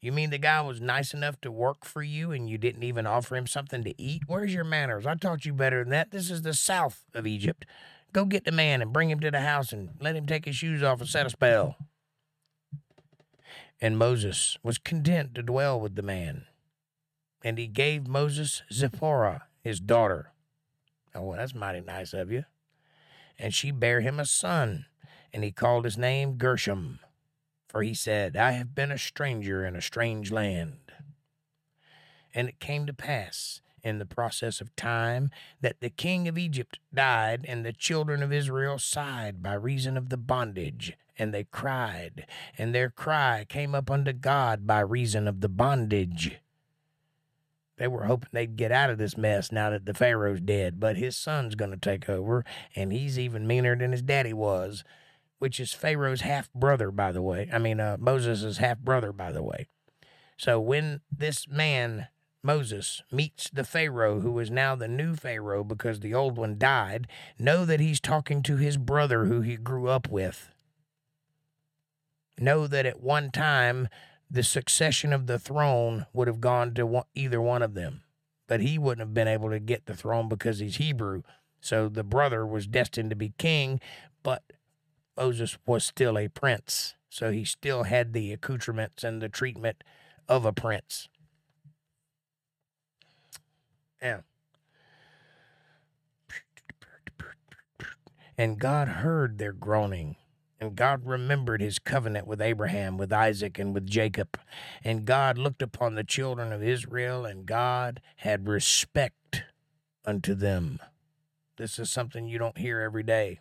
[0.00, 3.06] You mean the guy was nice enough to work for you and you didn't even
[3.06, 4.22] offer him something to eat?
[4.26, 5.04] Where's your manners?
[5.04, 6.10] I taught you better than that.
[6.10, 7.66] This is the south of Egypt.
[8.16, 10.56] Go get the man and bring him to the house and let him take his
[10.56, 11.76] shoes off and set a spell.
[13.78, 16.46] And Moses was content to dwell with the man.
[17.44, 20.32] And he gave Moses Zipporah, his daughter.
[21.14, 22.46] Oh, that's mighty nice of you.
[23.38, 24.86] And she bare him a son,
[25.30, 27.00] and he called his name Gershom.
[27.68, 30.78] For he said, I have been a stranger in a strange land.
[32.34, 35.30] And it came to pass in the process of time
[35.60, 40.08] that the king of Egypt died, and the children of Israel sighed by reason of
[40.08, 42.26] the bondage, and they cried,
[42.58, 46.40] and their cry came up unto God by reason of the bondage.
[47.78, 50.96] They were hoping they'd get out of this mess now that the Pharaoh's dead, but
[50.96, 54.82] his son's going to take over, and he's even meaner than his daddy was,
[55.38, 57.48] which is Pharaoh's half brother, by the way.
[57.52, 59.68] I mean, uh, Moses' half brother, by the way.
[60.36, 62.08] So when this man
[62.46, 67.08] Moses meets the Pharaoh, who is now the new Pharaoh because the old one died,
[67.40, 70.48] know that he's talking to his brother who he grew up with.
[72.38, 73.88] Know that at one time
[74.30, 78.02] the succession of the throne would have gone to one, either one of them,
[78.46, 81.22] but he wouldn't have been able to get the throne because he's Hebrew.
[81.60, 83.80] So the brother was destined to be king,
[84.22, 84.44] but
[85.16, 86.94] Moses was still a prince.
[87.08, 89.82] So he still had the accoutrements and the treatment
[90.28, 91.08] of a prince.
[98.38, 100.16] And God heard their groaning.
[100.58, 104.38] And God remembered his covenant with Abraham, with Isaac, and with Jacob.
[104.82, 109.44] And God looked upon the children of Israel, and God had respect
[110.04, 110.78] unto them.
[111.56, 113.40] This is something you don't hear every day.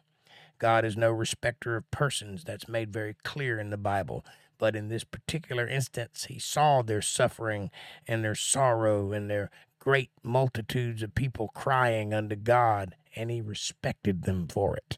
[0.59, 2.43] God is no respecter of persons.
[2.43, 4.25] That's made very clear in the Bible.
[4.57, 7.71] But in this particular instance, he saw their suffering
[8.07, 9.51] and their sorrow and their
[9.86, 14.97] great multitudes of people crying unto God, and he respected them for it.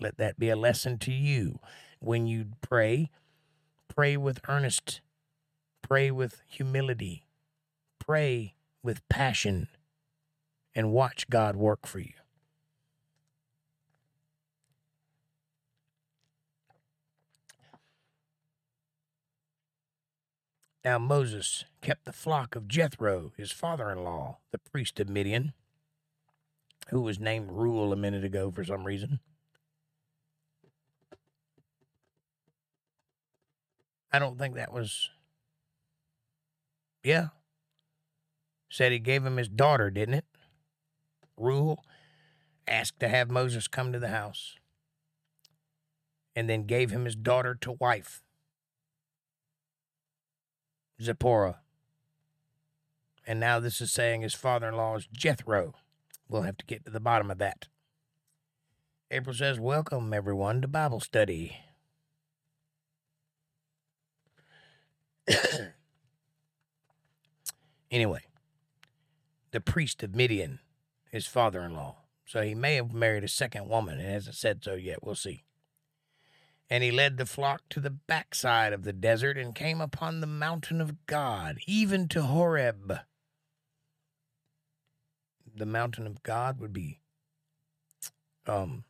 [0.00, 1.60] Let that be a lesson to you.
[2.00, 3.10] When you pray,
[3.94, 5.02] pray with earnest,
[5.82, 7.26] pray with humility,
[7.98, 9.68] pray with passion,
[10.74, 12.14] and watch God work for you.
[20.84, 25.52] Now Moses kept the flock of Jethro, his father in law, the priest of Midian,
[26.88, 29.20] who was named Reuel a minute ago for some reason.
[34.12, 35.10] I don't think that was.
[37.04, 37.28] Yeah.
[38.68, 40.24] Said he gave him his daughter, didn't it?
[41.36, 41.84] Reuel
[42.66, 44.56] asked to have Moses come to the house
[46.34, 48.22] and then gave him his daughter to wife.
[51.02, 51.58] Zipporah.
[53.26, 55.74] And now this is saying his father in law is Jethro.
[56.28, 57.68] We'll have to get to the bottom of that.
[59.10, 61.58] April says, Welcome, everyone, to Bible study.
[67.90, 68.22] anyway,
[69.50, 70.60] the priest of Midian,
[71.10, 71.96] his father in law.
[72.24, 74.00] So he may have married a second woman.
[74.00, 75.04] It hasn't said so yet.
[75.04, 75.44] We'll see.
[76.72, 80.26] And he led the flock to the backside of the desert and came upon the
[80.26, 83.00] mountain of God, even to Horeb.
[85.54, 87.00] The mountain of God would be
[88.46, 88.84] um,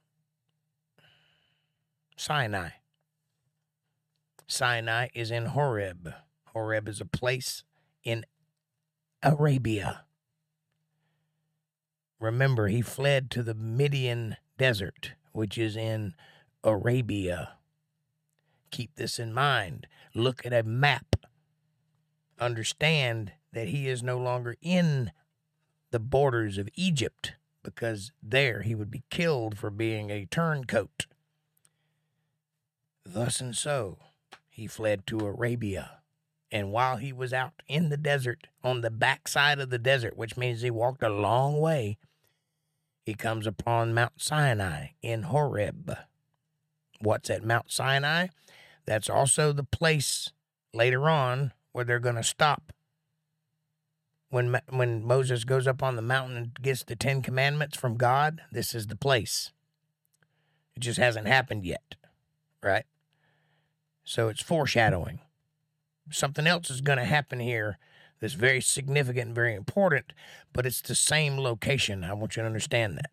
[2.17, 2.69] Sinai.
[4.47, 6.15] Sinai is in Horeb.
[6.53, 7.65] Horeb is a place
[8.05, 8.25] in
[9.25, 10.05] Arabia.
[12.21, 16.15] Remember, he fled to the Midian desert, which is in
[16.63, 17.57] Arabia.
[18.73, 19.87] Keep this in mind.
[20.15, 21.15] Look at a map.
[22.41, 25.13] Understand that he is no longer in
[25.93, 31.07] the borders of Egypt because there he would be killed for being a turncoat.
[33.05, 33.99] Thus and so,
[34.49, 35.99] he fled to Arabia.
[36.51, 40.37] And while he was out in the desert, on the backside of the desert, which
[40.37, 41.99] means he walked a long way,
[43.05, 45.97] he comes upon Mount Sinai in Horeb.
[47.01, 48.29] What's at Mount Sinai?
[48.85, 50.31] That's also the place
[50.75, 52.73] later on where they're going to stop
[54.33, 58.41] when when Moses goes up on the mountain and gets the 10 commandments from God,
[58.51, 59.53] this is the place.
[60.75, 61.97] It just hasn't happened yet,
[62.63, 62.87] right?
[64.05, 65.21] So it's foreshadowing.
[66.11, 67.79] Something else is going to happen here
[68.21, 70.15] that's very significant and very important,
[70.55, 72.03] but it's the same location.
[72.03, 73.11] I want you to understand that.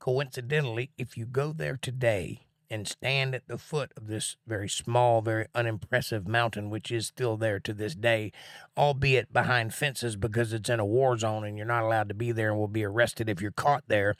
[0.00, 5.20] Coincidentally, if you go there today and stand at the foot of this very small,
[5.20, 8.32] very unimpressive mountain, which is still there to this day,
[8.78, 12.32] albeit behind fences because it's in a war zone and you're not allowed to be
[12.32, 14.16] there and will be arrested if you're caught there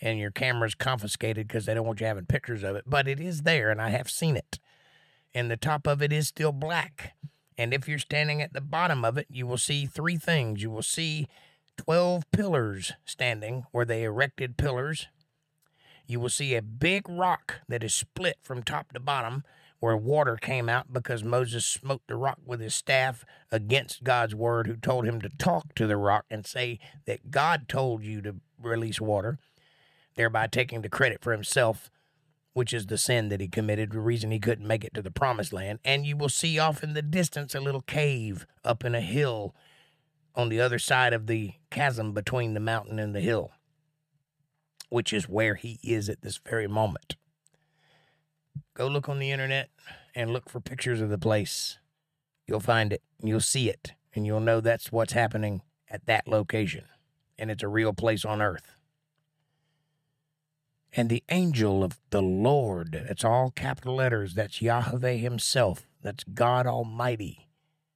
[0.00, 2.84] and your camera's confiscated because they don't want you having pictures of it.
[2.86, 4.60] But it is there and I have seen it.
[5.34, 7.14] And the top of it is still black.
[7.58, 10.62] And if you're standing at the bottom of it, you will see three things.
[10.62, 11.26] You will see
[11.76, 15.08] 12 pillars standing where they erected pillars
[16.06, 19.44] you will see a big rock that is split from top to bottom
[19.80, 24.66] where water came out because Moses smote the rock with his staff against God's word,
[24.66, 28.36] who told him to talk to the rock and say that God told you to
[28.62, 29.38] release water,
[30.16, 31.90] thereby taking the credit for himself,
[32.54, 35.10] which is the sin that he committed, the reason he couldn't make it to the
[35.10, 35.80] promised land.
[35.84, 39.54] And you will see off in the distance a little cave up in a hill
[40.34, 43.50] on the other side of the chasm between the mountain and the hill
[44.94, 47.16] which is where he is at this very moment.
[48.74, 49.68] Go look on the internet
[50.14, 51.78] and look for pictures of the place.
[52.46, 56.84] You'll find it, you'll see it, and you'll know that's what's happening at that location.
[57.36, 58.76] And it's a real place on earth.
[60.92, 66.68] And the angel of the Lord, that's all capital letters, that's Yahweh himself, that's God
[66.68, 67.48] Almighty.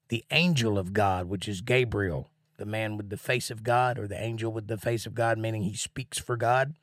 [0.08, 4.08] The angel of God, which is Gabriel, the man with the face of God, or
[4.08, 6.74] the angel with the face of God, meaning he speaks for God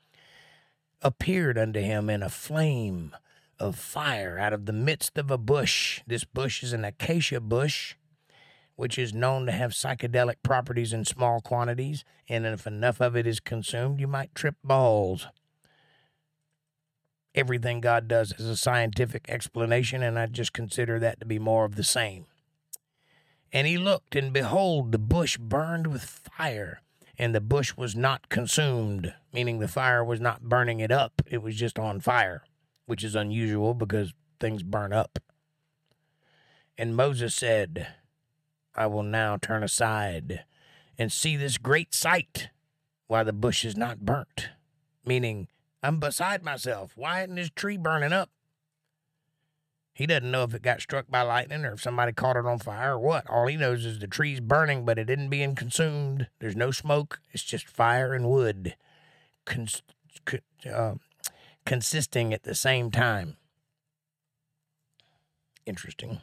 [1.01, 3.15] appeared unto him in a flame
[3.59, 6.01] of fire out of the midst of a bush.
[6.07, 7.95] This bush is an acacia bush,
[8.75, 13.25] which is known to have psychedelic properties in small quantities, and if enough of it
[13.25, 15.27] is consumed, you might trip balls.
[17.33, 21.65] Everything God does is a scientific explanation, and I just consider that to be more
[21.65, 22.25] of the same.
[23.51, 26.81] And he looked, and behold, the bush burned with fire,
[27.17, 31.21] and the bush was not consumed, meaning the fire was not burning it up.
[31.25, 32.43] It was just on fire,
[32.85, 35.19] which is unusual because things burn up.
[36.77, 37.87] And Moses said,
[38.75, 40.43] I will now turn aside
[40.97, 42.49] and see this great sight,
[43.07, 44.49] why the bush is not burnt.
[45.05, 45.47] Meaning,
[45.81, 46.93] I'm beside myself.
[46.95, 48.29] Why isn't this tree burning up?
[49.95, 52.59] He doesn't know if it got struck by lightning or if somebody caught it on
[52.59, 53.29] fire or what.
[53.29, 56.27] All he knows is the tree's burning, but it isn't being consumed.
[56.39, 57.21] There's no smoke.
[57.31, 58.75] It's just fire and wood
[59.45, 59.83] cons-
[60.69, 60.95] uh,
[61.65, 63.37] consisting at the same time.
[65.65, 66.19] Interesting.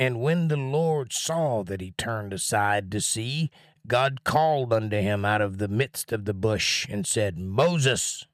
[0.00, 3.52] And when the Lord saw that he turned aside to see,
[3.86, 8.26] God called unto him out of the midst of the bush and said, Moses,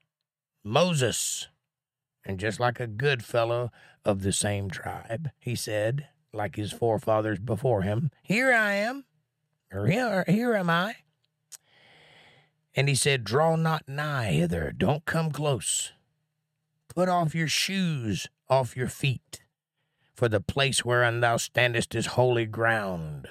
[0.63, 1.47] Moses.
[2.27, 3.71] And just like a good fellow
[4.03, 9.05] of the same tribe, he said, like his forefathers before him, Here I am,
[9.71, 10.97] or here, here am I.
[12.75, 15.93] And he said, Draw not nigh hither, don't come close.
[16.93, 19.43] Put off your shoes off your feet,
[20.13, 23.29] for the place whereon thou standest is holy ground.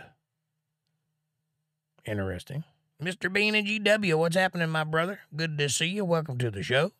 [2.06, 2.64] Interesting.
[3.02, 3.30] Mr.
[3.30, 5.20] Bean and GW, what's happening, my brother?
[5.36, 6.06] Good to see you.
[6.06, 6.92] Welcome to the show.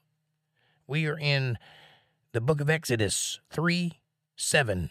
[0.87, 1.57] We are in
[2.37, 3.93] the book of Exodus 3
[4.37, 4.91] 7.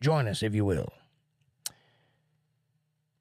[0.00, 0.88] Join us, if you will.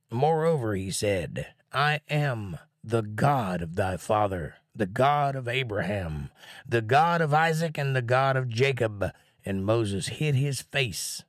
[0.09, 6.29] Moreover, he said, I am the God of thy father, the God of Abraham,
[6.65, 9.11] the God of Isaac, and the God of Jacob.
[9.43, 11.25] And Moses hid his face,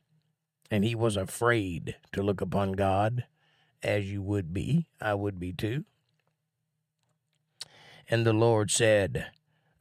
[0.70, 3.24] and he was afraid to look upon God,
[3.82, 4.86] as you would be.
[5.00, 5.84] I would be too.
[8.08, 9.32] And the Lord said,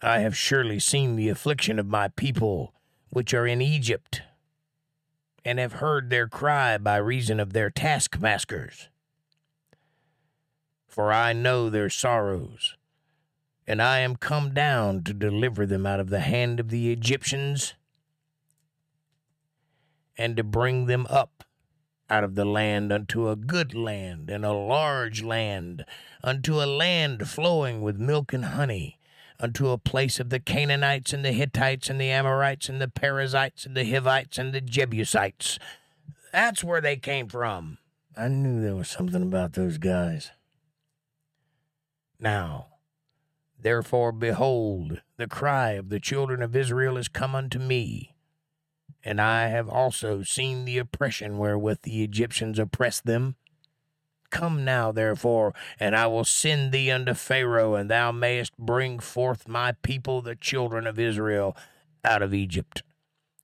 [0.01, 2.73] I have surely seen the affliction of my people
[3.09, 4.21] which are in Egypt,
[5.43, 8.89] and have heard their cry by reason of their taskmasters.
[10.87, 12.75] For I know their sorrows,
[13.65, 17.73] and I am come down to deliver them out of the hand of the Egyptians,
[20.15, 21.43] and to bring them up
[22.07, 25.85] out of the land unto a good land and a large land,
[26.23, 28.96] unto a land flowing with milk and honey
[29.39, 33.65] unto a place of the Canaanites and the Hittites and the Amorites and the Perizzites
[33.65, 35.59] and the Hivites and the Jebusites.
[36.31, 37.77] That's where they came from.
[38.15, 40.31] I knew there was something about those guys.
[42.19, 42.67] Now,
[43.59, 48.15] therefore, behold, the cry of the children of Israel is come unto me,
[49.03, 53.35] and I have also seen the oppression wherewith the Egyptians oppress them.
[54.29, 59.47] Come now, therefore, and I will send thee unto Pharaoh, and thou mayest bring forth
[59.47, 61.55] my people, the children of Israel,
[62.03, 62.83] out of Egypt.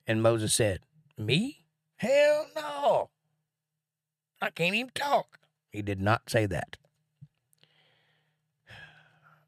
[0.06, 0.80] And Moses said,
[1.18, 1.66] Me?
[1.98, 3.10] Hell no.
[4.42, 5.40] I can't even talk.
[5.72, 6.78] He did not say that.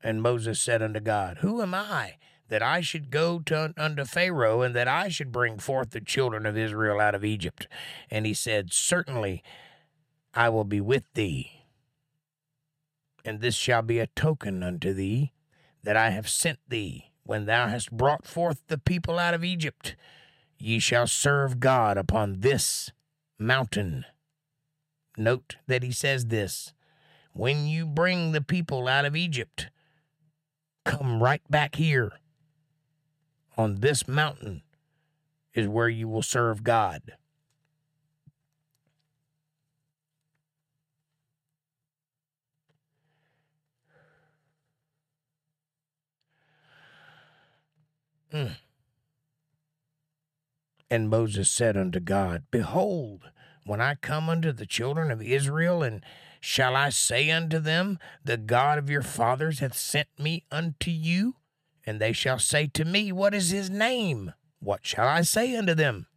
[0.02, 2.16] And Moses said unto God, Who am I
[2.48, 6.46] that I should go to unto Pharaoh, and that I should bring forth the children
[6.46, 7.68] of Israel out of Egypt?
[8.10, 9.44] And he said, Certainly
[10.36, 11.52] I will be with thee.
[13.24, 15.32] And this shall be a token unto thee
[15.84, 19.96] that I have sent thee when thou hast brought forth the people out of Egypt.
[20.58, 22.92] Ye shall serve God upon this
[23.40, 24.06] mountain.
[25.18, 26.74] Note that he says this
[27.32, 29.70] when you bring the people out of Egypt,
[30.86, 32.14] come right back here
[33.58, 34.62] on this mountain
[35.54, 37.02] is where you will serve God.
[48.36, 48.58] Mm.
[50.92, 53.32] And Moses said unto God, Behold,
[53.66, 56.04] when I come unto the children of Israel, and
[56.42, 61.36] shall I say unto them, The God of your fathers hath sent me unto you?
[61.86, 64.34] And they shall say to me, What is his name?
[64.60, 66.08] What shall I say unto them?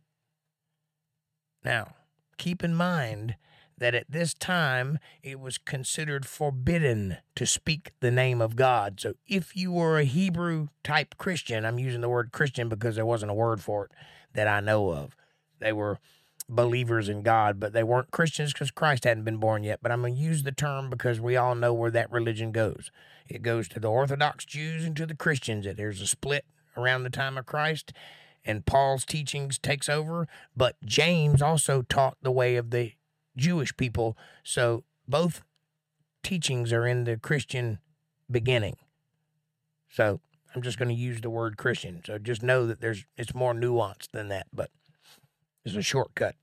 [1.64, 1.94] Now,
[2.36, 3.36] keep in mind
[3.78, 9.00] that at this time it was considered forbidden to speak the name of God.
[9.00, 13.06] So if you were a Hebrew type Christian, I'm using the word Christian because there
[13.06, 13.90] wasn't a word for it
[14.34, 15.16] that I know of.
[15.58, 15.98] They were
[16.48, 19.80] believers in God, but they weren't Christians because Christ hadn't been born yet.
[19.82, 22.90] But I'm going to use the term because we all know where that religion goes.
[23.28, 25.66] It goes to the Orthodox Jews and to the Christians.
[25.66, 26.44] That There's a split
[26.76, 27.92] around the time of Christ,
[28.44, 30.26] and Paul's teachings takes over.
[30.56, 32.92] But James also taught the way of the
[33.38, 34.16] Jewish people.
[34.42, 35.42] So both
[36.22, 37.78] teachings are in the Christian
[38.30, 38.76] beginning.
[39.90, 40.20] So
[40.54, 42.02] I'm just going to use the word Christian.
[42.04, 44.70] So just know that there's it's more nuanced than that, but
[45.64, 46.34] it's a shortcut.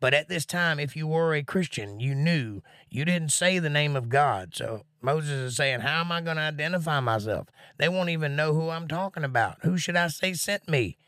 [0.00, 2.60] But at this time, if you were a Christian, you knew
[2.90, 4.54] you didn't say the name of God.
[4.54, 7.48] So Moses is saying, How am I going to identify myself?
[7.78, 9.58] They won't even know who I'm talking about.
[9.62, 10.98] Who should I say sent me?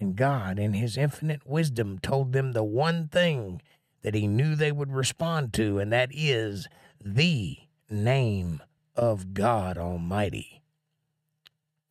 [0.00, 3.62] And God, in his infinite wisdom, told them the one thing
[4.02, 6.68] that he knew they would respond to, and that is
[7.00, 7.58] the
[7.90, 8.62] name
[8.94, 10.62] of God Almighty.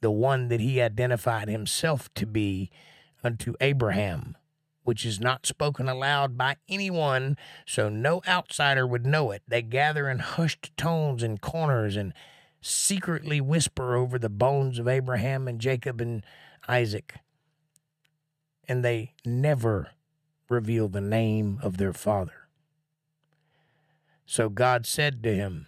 [0.02, 2.70] The one that he identified himself to be
[3.24, 4.36] unto Abraham
[4.88, 7.36] which is not spoken aloud by anyone,
[7.66, 9.44] so no outsider would know it.
[9.46, 12.14] They gather in hushed tones in corners and
[12.62, 16.26] secretly whisper over the bones of Abraham and Jacob and
[16.70, 17.16] Isaac.
[18.66, 19.90] And they never
[20.50, 22.48] reveal the name of their father.
[24.26, 25.68] So God said to him,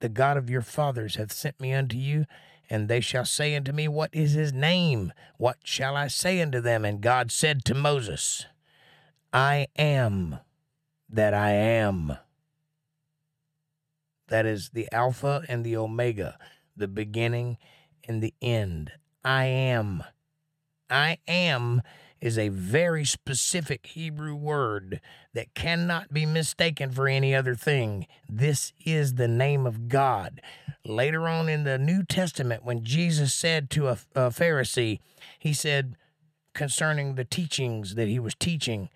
[0.00, 2.26] The God of your fathers hath sent me unto you
[2.70, 5.12] and they shall say unto me, What is his name?
[5.38, 6.84] What shall I say unto them?
[6.84, 8.46] And God said to Moses,
[9.32, 10.38] I am
[11.08, 12.16] that I am.
[14.28, 16.38] That is the Alpha and the Omega,
[16.76, 17.56] the beginning
[18.08, 18.92] and the end.
[19.24, 20.02] I am.
[20.90, 21.82] I am
[22.20, 25.00] is a very specific Hebrew word
[25.34, 28.06] that cannot be mistaken for any other thing.
[28.28, 30.40] This is the name of God.
[30.84, 34.98] Later on in the New Testament, when Jesus said to a, a Pharisee,
[35.38, 35.96] he said
[36.54, 38.88] concerning the teachings that he was teaching,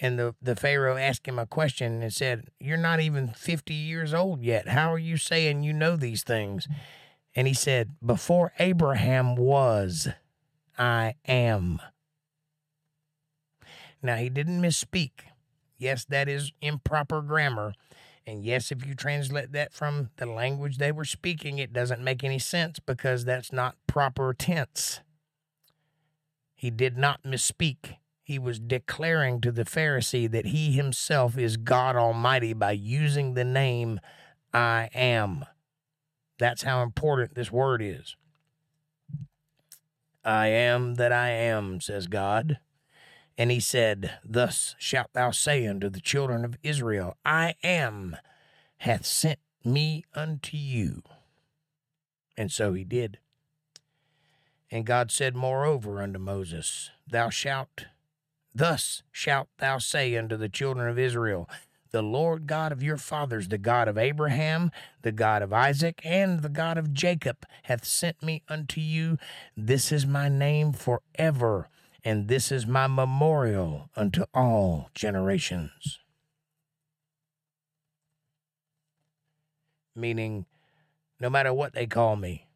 [0.00, 4.12] and the, the Pharaoh asked him a question and said, You're not even 50 years
[4.12, 4.68] old yet.
[4.68, 6.68] How are you saying you know these things?
[7.34, 10.08] And he said, Before Abraham was,
[10.78, 11.80] I am.
[14.02, 15.10] Now, he didn't misspeak.
[15.78, 17.74] Yes, that is improper grammar.
[18.26, 22.24] And yes, if you translate that from the language they were speaking, it doesn't make
[22.24, 25.00] any sense because that's not proper tense.
[26.54, 27.96] He did not misspeak.
[28.22, 33.44] He was declaring to the Pharisee that he himself is God Almighty by using the
[33.44, 34.00] name
[34.54, 35.44] I am.
[36.38, 38.16] That's how important this word is.
[40.24, 42.58] I am that I am, says God.
[43.36, 48.16] And he said, Thus shalt thou say unto the children of Israel, I am,
[48.78, 51.02] hath sent me unto you.
[52.36, 53.18] And so he did.
[54.70, 57.86] And God said moreover unto Moses, Thou shalt,
[58.54, 61.48] thus shalt thou say unto the children of Israel,
[61.94, 64.72] The Lord God of your fathers, the God of Abraham,
[65.02, 69.16] the God of Isaac, and the God of Jacob, hath sent me unto you.
[69.56, 71.68] This is my name forever,
[72.04, 76.00] and this is my memorial unto all generations.
[79.94, 80.46] Meaning,
[81.20, 82.48] no matter what they call me,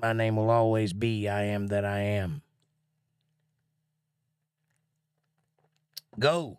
[0.00, 2.40] my name will always be I am that I am.
[6.18, 6.56] Go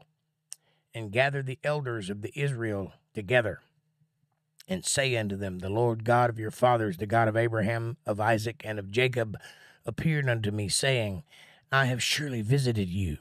[0.93, 3.59] and gather the elders of the Israel together
[4.67, 8.19] and say unto them, The Lord God of your fathers, the God of Abraham, of
[8.19, 9.37] Isaac, and of Jacob,
[9.85, 11.23] appeared unto me, saying,
[11.71, 13.17] I have surely visited you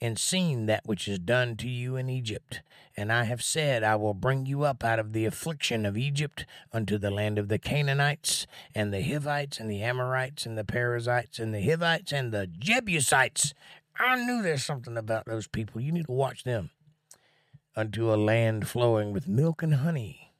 [0.00, 2.62] and seen that which is done to you in Egypt.
[2.96, 6.46] And I have said, I will bring you up out of the affliction of Egypt
[6.72, 11.38] unto the land of the Canaanites, and the Hivites, and the Amorites, and the Perizzites,
[11.38, 13.54] and the Hivites, and the Jebusites.
[13.98, 15.80] I knew there's something about those people.
[15.80, 16.70] You need to watch them.
[17.78, 20.34] Unto a land flowing with milk and honey.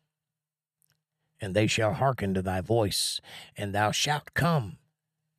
[1.40, 3.20] And they shall hearken to thy voice,
[3.56, 4.78] and thou shalt come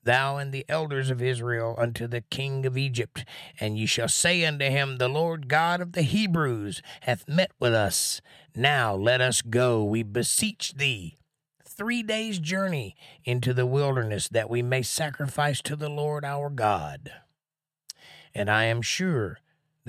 [0.10, 3.26] thou and the elders of Israel, unto the king of Egypt.
[3.60, 7.74] And ye shall say unto him, The Lord God of the Hebrews hath met with
[7.74, 8.20] us.
[8.56, 11.18] Now let us go, we beseech thee.
[11.64, 17.12] Three days' journey into the wilderness, that we may sacrifice to the Lord our God.
[18.34, 19.40] And I am sure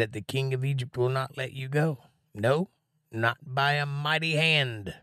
[0.01, 1.99] that the king of Egypt will not let you go.
[2.35, 2.71] No,
[3.13, 4.95] not by a mighty hand.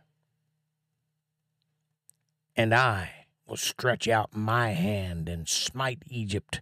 [2.56, 6.60] And I will stretch out my hand and smite Egypt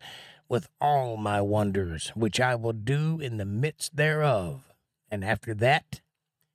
[0.50, 4.74] with all my wonders, which I will do in the midst thereof.
[5.10, 6.02] And after that,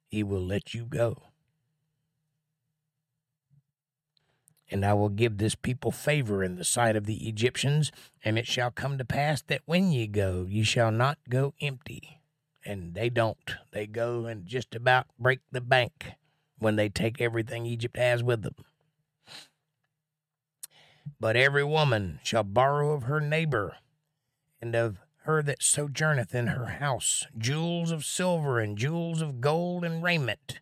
[0.07, 1.30] he will let you go.
[4.71, 7.91] And I will give this people favor in the sight of the Egyptians,
[8.25, 12.21] and it shall come to pass that when ye go, ye shall not go empty.
[12.65, 13.57] And they don't.
[13.73, 16.13] They go and just about break the bank
[16.59, 18.55] when they take everything Egypt has with them.
[21.19, 23.77] But every woman shall borrow of her neighbor
[24.61, 29.85] and of her that sojourneth in her house jewels of silver and jewels of gold
[29.85, 30.61] and raiment.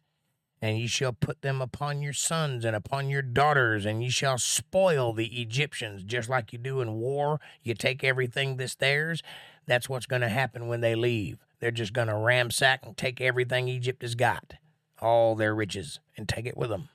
[0.61, 4.39] And ye shall put them upon your sons and upon your daughters, and ye shall
[4.39, 7.41] spoil the Egyptians, just like you do in war.
[7.63, 9.23] You take everything that's theirs.
[9.67, 11.39] That's what's going to happen when they leave.
[11.61, 14.55] They're just going to ransack and take everything Egypt has got,
[15.01, 16.89] all their riches, and take it with them.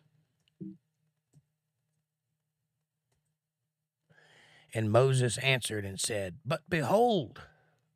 [4.73, 7.41] And Moses answered and said, But behold,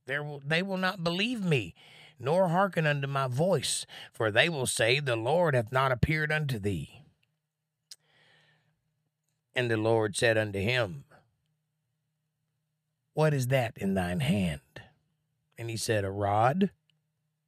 [0.06, 1.74] there will, they will not believe me,
[2.20, 6.60] nor hearken unto my voice, for they will say, The Lord hath not appeared unto
[6.60, 7.04] thee.
[9.56, 11.06] And the Lord said unto him,
[13.14, 14.62] What is that in thine hand?
[15.58, 16.72] And he said, A rod.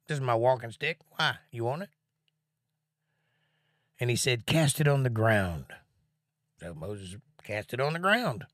[0.08, 0.98] This is my walking stick.
[1.16, 1.36] Why?
[1.52, 1.90] You want it?
[4.00, 5.66] And he said, Cast it on the ground.
[6.60, 8.46] So Moses cast it on the ground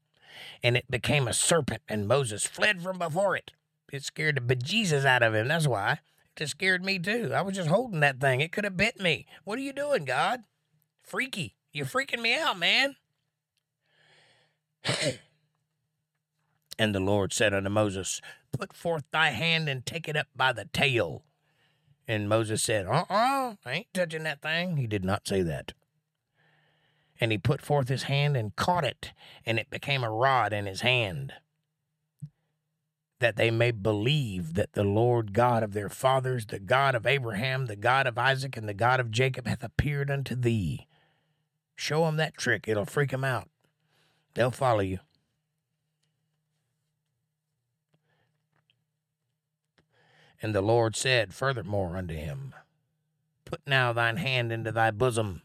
[0.63, 3.53] and it became a serpent, and Moses fled from before it.
[3.93, 5.49] It scared the bejesus out of him.
[5.49, 5.93] That's why.
[5.93, 7.33] It just scared me too.
[7.35, 8.41] I was just holding that thing.
[8.41, 9.27] It could have bit me.
[9.45, 10.41] What are you doing, God?
[11.03, 11.57] Freaky.
[11.73, 12.97] You're freaking me out, man.
[16.79, 18.21] and the Lord said unto Moses,
[18.53, 21.25] Put forth thy hand and take it up by the tail.
[22.09, 24.77] And Moses said, Uh uh, I ain't touching that thing.
[24.77, 25.73] He did not say that.
[27.21, 29.13] And he put forth his hand and caught it,
[29.45, 31.33] and it became a rod in his hand,
[33.19, 37.67] that they may believe that the Lord God of their fathers, the God of Abraham,
[37.67, 40.87] the God of Isaac, and the God of Jacob, hath appeared unto thee.
[41.75, 43.49] Show them that trick, it'll freak them out.
[44.35, 44.99] They'll follow you.
[50.43, 52.55] And the Lord said furthermore unto him,
[53.47, 55.43] Put now thine hand into thy bosom.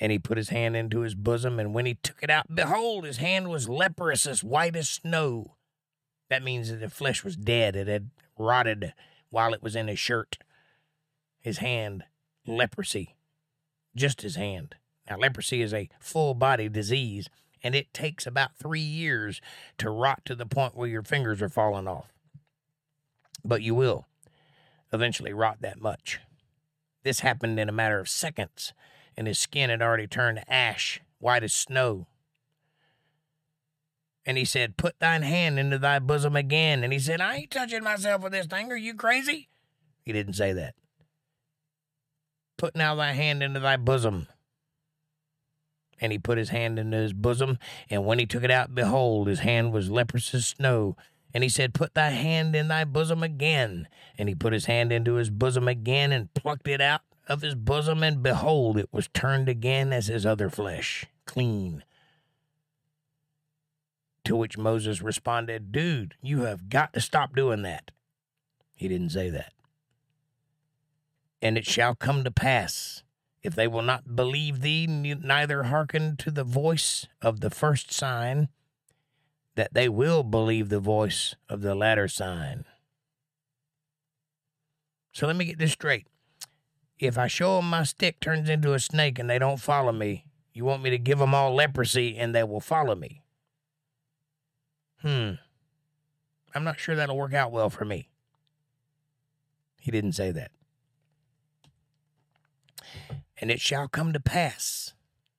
[0.00, 3.04] And he put his hand into his bosom, and when he took it out, behold,
[3.04, 5.56] his hand was leprous as white as snow.
[6.30, 7.74] That means that the flesh was dead.
[7.74, 8.94] It had rotted
[9.30, 10.38] while it was in his shirt.
[11.40, 12.04] His hand,
[12.46, 13.16] leprosy,
[13.96, 14.76] just his hand.
[15.08, 17.28] Now, leprosy is a full body disease,
[17.62, 19.40] and it takes about three years
[19.78, 22.12] to rot to the point where your fingers are falling off.
[23.44, 24.06] But you will
[24.92, 26.20] eventually rot that much.
[27.02, 28.72] This happened in a matter of seconds
[29.18, 32.06] and his skin had already turned to ash, white as snow.
[34.24, 36.84] And he said, Put thine hand into thy bosom again.
[36.84, 38.70] And he said, I ain't touching myself with this thing.
[38.70, 39.48] Are you crazy?
[40.02, 40.76] He didn't say that.
[42.56, 44.28] Put now thy hand into thy bosom.
[46.00, 47.58] And he put his hand into his bosom,
[47.90, 50.96] and when he took it out, behold, his hand was leprous as snow,
[51.34, 53.88] And he said, Put thy hand in thy bosom again.
[54.16, 57.54] And he put his hand into his bosom again and plucked it out of his
[57.54, 61.84] bosom, and behold, it was turned again as his other flesh, clean.
[64.24, 67.90] To which Moses responded, Dude, you have got to stop doing that.
[68.74, 69.52] He didn't say that.
[71.40, 73.04] And it shall come to pass,
[73.42, 78.48] if they will not believe thee, neither hearken to the voice of the first sign,
[79.54, 82.64] that they will believe the voice of the latter sign.
[85.12, 86.06] So let me get this straight.
[86.98, 90.24] If I show them my stick turns into a snake and they don't follow me,
[90.52, 93.22] you want me to give them all leprosy and they will follow me?
[95.02, 95.32] Hmm.
[96.54, 98.08] I'm not sure that'll work out well for me.
[99.78, 100.50] He didn't say that.
[103.40, 104.94] And it shall come to pass,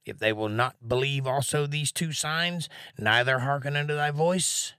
[0.05, 4.73] if they will not believe also these two signs, neither hearken unto thy voice,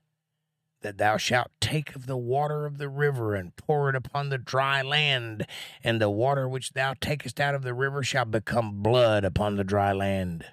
[0.82, 4.38] that thou shalt take of the water of the river and pour it upon the
[4.38, 5.46] dry land,
[5.84, 9.64] and the water which thou takest out of the river shall become blood upon the
[9.64, 10.44] dry land.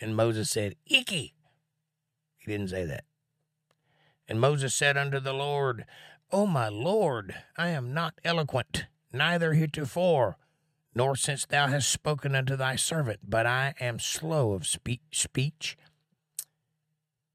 [0.00, 1.34] And Moses said, Icky.
[2.36, 3.04] He didn't say that.
[4.28, 5.84] And Moses said unto the Lord,
[6.30, 10.36] O my Lord, I am not eloquent, neither heretofore
[10.94, 15.76] nor since thou hast spoken unto thy servant, but I am slow of spe- speech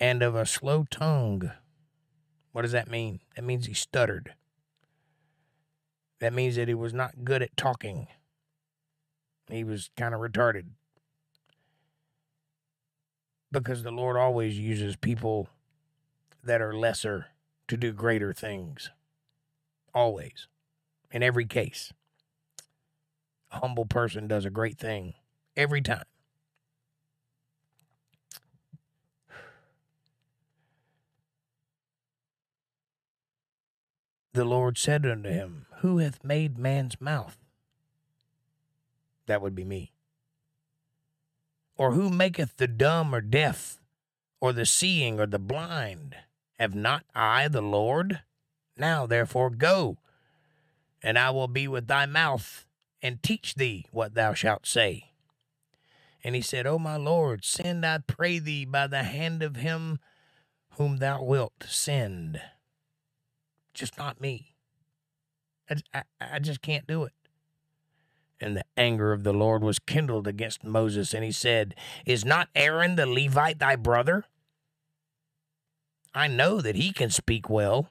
[0.04, 1.50] and of a slow tongue.
[2.52, 3.22] What does that mean?
[3.38, 4.34] That means he stuttered.
[6.20, 8.08] That means that he was not good at talking.
[9.50, 10.66] He was kind of retarded.
[13.50, 15.48] Because the Lord always uses people
[16.44, 17.28] that are lesser
[17.70, 18.90] to do greater things.
[19.94, 20.50] Always.
[21.12, 21.94] In every case
[23.54, 25.14] A humble person does a great thing
[25.56, 26.04] every time.
[34.34, 37.38] The Lord said unto him, Who hath made man's mouth?
[39.28, 39.94] That would be me.
[41.78, 43.80] Or who maketh the dumb or deaf,
[44.42, 46.16] or the seeing or the blind?
[46.60, 48.22] Have not I the Lord?
[48.76, 49.98] Now therefore go,
[51.04, 52.66] and I will be with thy mouth
[53.04, 55.12] and teach thee what thou shalt say.
[56.24, 60.00] And he said, O my Lord, send, I pray thee, by the hand of him
[60.78, 62.42] whom thou wilt send.
[63.74, 64.56] Just not me.
[65.94, 67.14] I, I, just can't do it.
[68.40, 71.74] And the anger of the Lord was kindled against Moses, and he said,
[72.06, 74.26] Is not Aaron the Levite thy brother?
[76.14, 77.90] I know that he can speak well,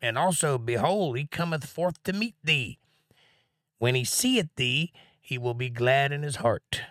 [0.00, 2.80] and also, behold, he cometh forth to meet thee
[3.80, 6.82] when he seeth thee, he will be glad in his heart.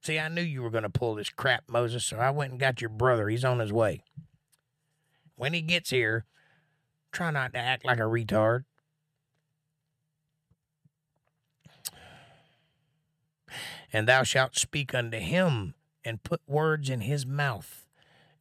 [0.00, 2.60] See, I knew you were going to pull this crap, Moses, so I went and
[2.60, 3.28] got your brother.
[3.28, 4.00] He's on his way.
[5.36, 6.24] When he gets here,
[7.12, 8.64] try not to act like a retard.
[13.92, 17.86] And thou shalt speak unto him and put words in his mouth,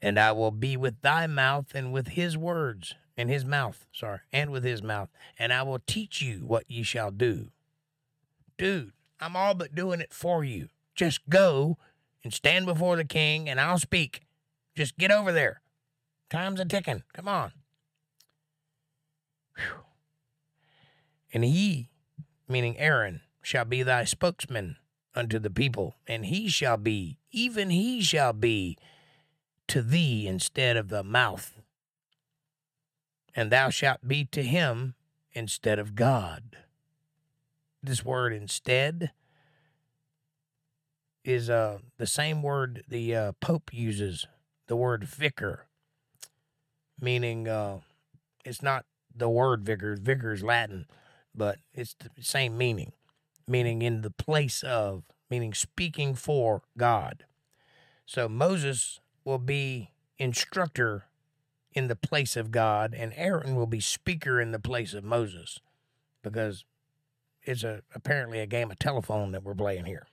[0.01, 4.19] and I will be with thy mouth and with his words, in his mouth, sorry,
[4.31, 5.09] and with his mouth,
[5.39, 7.51] and I will teach you what ye shall do.
[8.57, 10.69] Dude, I'm all but doing it for you.
[10.95, 11.77] Just go
[12.23, 14.21] and stand before the king, and I'll speak.
[14.75, 15.61] Just get over there.
[16.29, 17.03] Time's a ticking.
[17.13, 17.53] Come on.
[19.57, 19.83] Whew.
[21.33, 21.89] And he,
[22.47, 24.77] meaning Aaron, shall be thy spokesman
[25.13, 28.77] unto the people, and he shall be, even he shall be,
[29.67, 31.57] to thee instead of the mouth
[33.37, 34.95] and thou shalt be to him
[35.31, 36.57] instead of God.
[37.83, 39.11] This word instead
[41.23, 44.25] is uh, the same word the uh, Pope uses,
[44.65, 45.67] the word vicar,
[46.99, 47.81] meaning uh,
[48.43, 48.85] it's not
[49.17, 50.85] the word vicar, vicar is Latin,
[51.33, 52.91] but it's the same meaning,
[53.47, 57.25] meaning in the place of, meaning speaking for God.
[58.05, 61.05] So Moses will be instructor
[61.73, 65.59] in the place of God, and Aaron will be speaker in the place of Moses,
[66.23, 66.65] because
[67.43, 70.07] it's a apparently a game of telephone that we're playing here.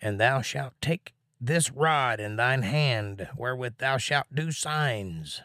[0.00, 5.42] And thou shalt take this rod in thine hand, wherewith thou shalt do signs.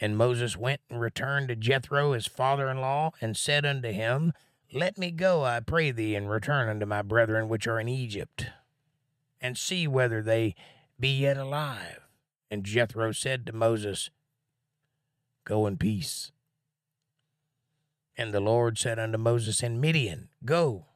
[0.00, 4.32] And Moses went and returned to Jethro his father in law, and said unto him,
[4.74, 8.46] let me go, I pray thee, and return unto my brethren which are in Egypt,
[9.38, 10.54] and see whether they
[10.98, 12.00] be yet alive.
[12.50, 14.10] And Jethro said to Moses,
[15.44, 16.32] Go in peace.
[18.16, 20.86] And the Lord said unto Moses in Midian, Go,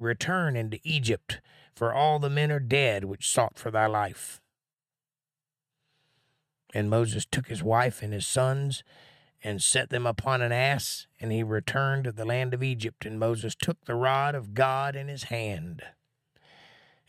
[0.00, 1.40] return into Egypt,
[1.74, 4.40] for all the men are dead which sought for thy life.
[6.74, 8.82] And Moses took his wife and his sons
[9.42, 13.06] and set them upon an ass, and he returned to the land of Egypt.
[13.06, 15.82] And Moses took the rod of God in his hand.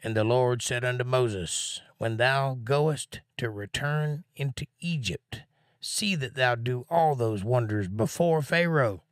[0.04, 5.42] And the Lord said unto Moses, When thou goest to return into Egypt,
[5.80, 9.04] see that thou do all those wonders before Pharaoh.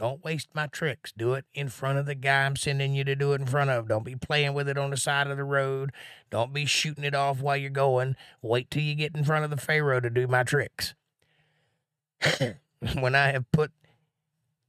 [0.00, 1.12] Don't waste my tricks.
[1.14, 3.68] Do it in front of the guy I'm sending you to do it in front
[3.68, 3.86] of.
[3.86, 5.92] Don't be playing with it on the side of the road.
[6.30, 8.16] Don't be shooting it off while you're going.
[8.40, 10.94] Wait till you get in front of the Pharaoh to do my tricks.
[12.98, 13.72] when I have put,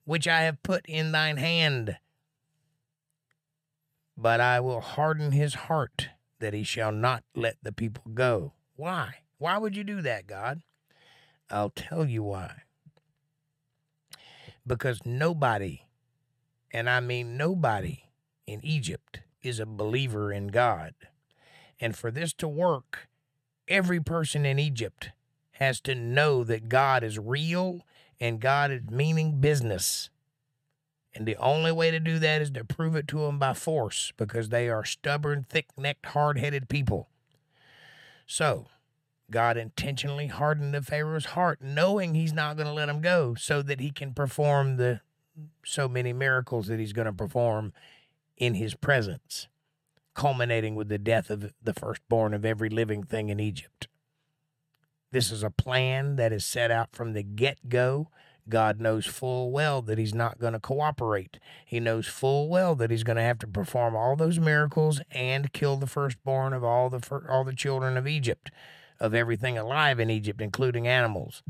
[0.04, 1.96] which I have put in thine hand,
[4.18, 6.10] but I will harden his heart
[6.40, 8.52] that he shall not let the people go.
[8.76, 9.14] Why?
[9.38, 10.62] Why would you do that, God?
[11.50, 12.64] I'll tell you why
[14.66, 15.82] because nobody,
[16.72, 18.04] and I mean nobody
[18.46, 20.94] in Egypt, is a believer in God.
[21.80, 23.08] And for this to work,
[23.68, 25.10] every person in Egypt
[25.54, 27.82] has to know that God is real
[28.20, 30.10] and God is meaning business.
[31.14, 34.14] And the only way to do that is to prove it to them by force
[34.16, 37.10] because they are stubborn, thick necked, hard headed people.
[38.26, 38.68] So,
[39.32, 43.62] God intentionally hardened the Pharaoh's heart, knowing he's not going to let him go, so
[43.62, 45.02] that he can perform the
[45.66, 47.74] so many miracles that he's going to perform
[48.38, 49.48] in his presence,
[50.14, 53.88] culminating with the death of the firstborn of every living thing in Egypt.
[55.12, 58.10] This is a plan that is set out from the get go.
[58.50, 61.38] God knows full well that he's not going to cooperate.
[61.66, 65.54] He knows full well that he's going to have to perform all those miracles and
[65.54, 68.52] kill the firstborn of all the all the children of Egypt
[69.02, 71.42] of everything alive in Egypt, including animals.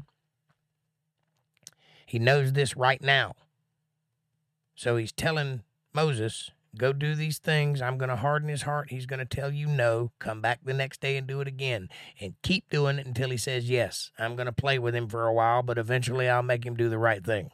[2.05, 3.33] He knows this right now.
[4.73, 5.61] So he's telling
[5.93, 7.81] Moses, go do these things.
[7.81, 8.89] I'm going to harden his heart.
[8.89, 10.11] He's going to tell you no.
[10.17, 11.89] Come back the next day and do it again.
[12.21, 14.11] And keep doing it until he says yes.
[14.17, 16.89] I'm going to play with him for a while, but eventually I'll make him do
[16.89, 17.51] the right thing.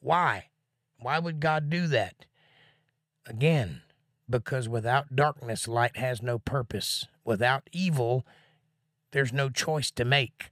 [0.00, 0.46] Why?
[0.98, 2.24] Why would God do that?
[3.26, 3.82] Again,
[4.28, 7.04] because without darkness, light has no purpose.
[7.24, 8.24] Without evil,
[9.12, 10.50] there's no choice to make.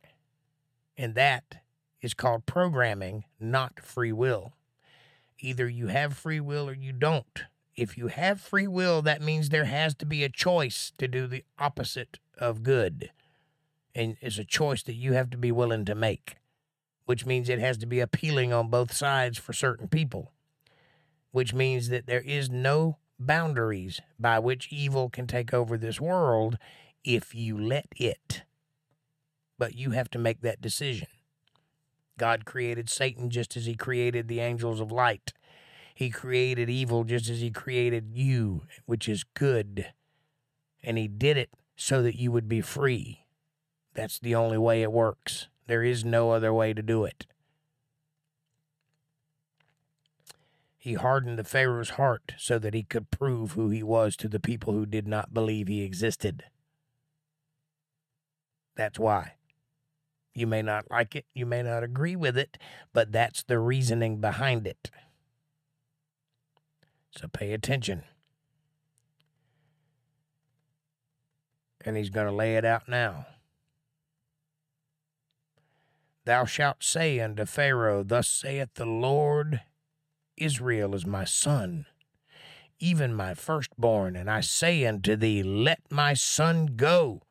[0.96, 1.62] And that
[2.00, 4.52] is called programming, not free will.
[5.40, 7.44] Either you have free will or you don't.
[7.76, 11.26] If you have free will, that means there has to be a choice to do
[11.26, 13.10] the opposite of good.
[13.94, 16.36] And it's a choice that you have to be willing to make,
[17.04, 20.32] which means it has to be appealing on both sides for certain people,
[21.32, 26.58] which means that there is no boundaries by which evil can take over this world
[27.04, 28.42] if you let it
[29.58, 31.08] but you have to make that decision.
[32.18, 35.32] God created Satan just as he created the angels of light.
[35.94, 39.92] He created evil just as he created you, which is good.
[40.82, 43.24] And he did it so that you would be free.
[43.94, 45.48] That's the only way it works.
[45.66, 47.26] There is no other way to do it.
[50.76, 54.40] He hardened the Pharaoh's heart so that he could prove who he was to the
[54.40, 56.44] people who did not believe he existed.
[58.76, 59.34] That's why.
[60.34, 62.58] You may not like it, you may not agree with it,
[62.92, 64.90] but that's the reasoning behind it.
[67.16, 68.02] So pay attention.
[71.84, 73.26] And he's going to lay it out now.
[76.24, 79.60] Thou shalt say unto Pharaoh, Thus saith the Lord,
[80.36, 81.86] Israel is my son,
[82.80, 84.16] even my firstborn.
[84.16, 87.22] And I say unto thee, Let my son go,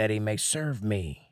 [0.00, 1.30] that he may serve me.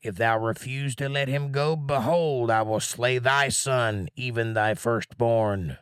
[0.00, 4.72] If thou refuse to let him go, behold, I will slay thy son, even thy
[4.72, 5.76] firstborn.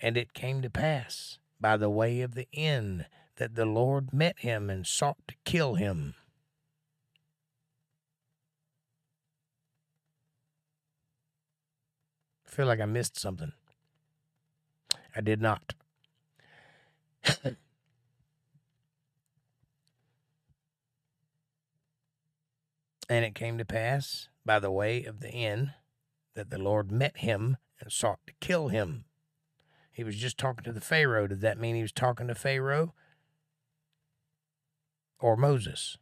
[0.00, 3.04] And it came to pass by the way of the inn
[3.36, 6.14] that the Lord met him and sought to kill him.
[12.46, 13.52] I feel like I missed something.
[15.14, 15.74] I did not.
[23.14, 25.70] And it came to pass by the way of the inn
[26.34, 29.04] that the Lord met him and sought to kill him.
[29.92, 31.28] He was just talking to the Pharaoh.
[31.28, 32.92] Did that mean he was talking to Pharaoh
[35.20, 35.96] or Moses?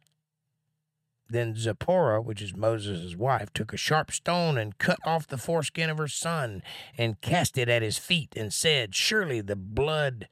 [1.29, 5.91] Then Zipporah, which is Moses' wife, took a sharp stone and cut off the foreskin
[5.91, 6.63] of her son
[6.97, 10.27] and cast it at his feet and said, Surely the blood,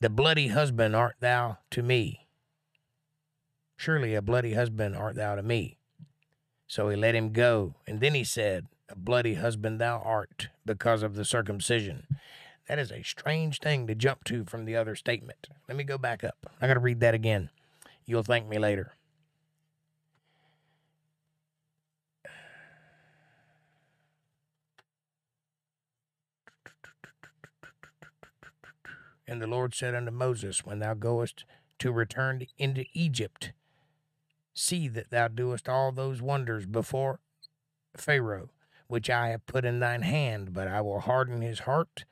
[0.00, 2.28] the bloody husband art thou to me.
[3.76, 5.77] Surely a bloody husband art thou to me.
[6.68, 7.74] So he let him go.
[7.86, 12.06] And then he said, a bloody husband thou art, because of the circumcision.
[12.68, 15.48] That is a strange thing to jump to from the other statement.
[15.66, 16.50] Let me go back up.
[16.60, 17.50] I got to read that again.
[18.06, 18.92] You'll thank me later.
[29.26, 31.44] And the Lord said unto Moses, When thou goest
[31.80, 33.52] to return into Egypt,
[34.58, 37.20] see that thou doest all those wonders before
[37.96, 38.50] Pharaoh,
[38.86, 42.04] which I have put in thine hand, but I will harden his heart,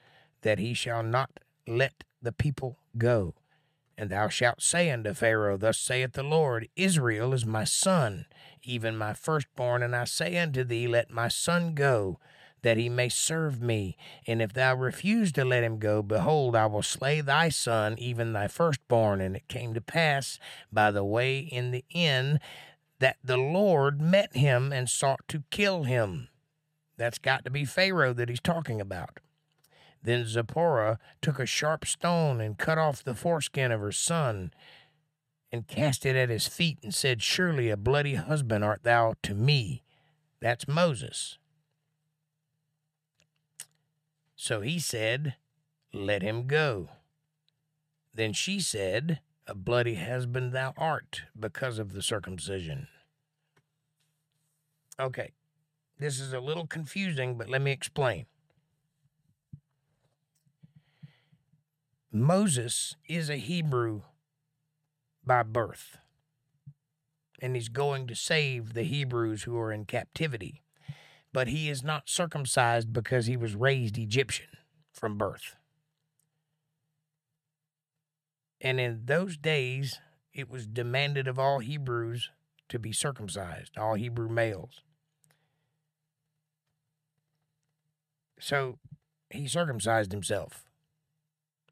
[0.42, 1.30] that he shall not
[1.66, 3.34] let the people go.
[3.99, 8.26] And thou shalt say unto Pharaoh, Thus saith the Lord, Israel is my son,
[8.62, 12.18] even my firstborn, and I say unto thee, Let my son go,
[12.66, 13.96] that he may serve me.
[14.26, 18.32] And if thou refuse to let him go, behold, I will slay thy son, even
[18.32, 19.20] thy firstborn.
[19.20, 20.40] And it came to pass
[20.72, 22.40] by the way in the inn
[22.98, 26.26] that the Lord met him and sought to kill him.
[26.96, 29.20] That's got to be Pharaoh that he's talking about.
[30.02, 34.52] Then Zipporah took a sharp stone and cut off the foreskin of her son
[35.52, 39.36] and cast it at his feet and said, Surely a bloody husband art thou to
[39.36, 39.84] me.
[40.40, 41.38] That's Moses.
[44.37, 45.34] So he said,
[45.93, 46.91] Let him go.
[48.14, 52.89] Then she said, A bloody husband thou art, because of the circumcision.
[55.01, 55.32] Okay,
[55.99, 58.26] this is a little confusing, but let me explain.
[62.12, 64.03] Moses is a Hebrew
[65.24, 65.99] by birth,
[67.41, 70.62] and he's going to save the Hebrews who are in captivity
[71.37, 74.47] but he is not circumcised because he was raised Egyptian
[74.91, 75.55] from birth.
[78.59, 80.01] And in those days,
[80.32, 82.30] it was demanded of all Hebrews
[82.70, 84.80] to be circumcised, all Hebrew males.
[88.41, 88.78] So
[89.28, 90.64] he circumcised himself.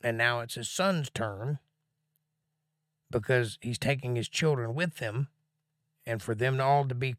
[0.03, 1.59] And now it's his son's turn
[3.11, 5.29] because he's taking his children with him
[6.05, 7.17] and for them all to be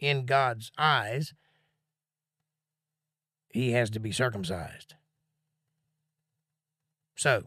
[0.00, 1.34] in God's eyes
[3.54, 4.94] he has to be circumcised.
[7.14, 7.44] So,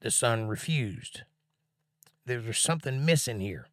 [0.00, 1.22] the son refused.
[2.26, 3.68] There was something missing here.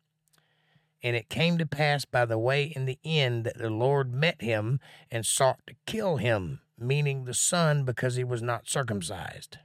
[1.01, 4.39] And it came to pass by the way in the end that the Lord met
[4.39, 4.79] him
[5.09, 9.57] and sought to kill him, meaning the son, because he was not circumcised.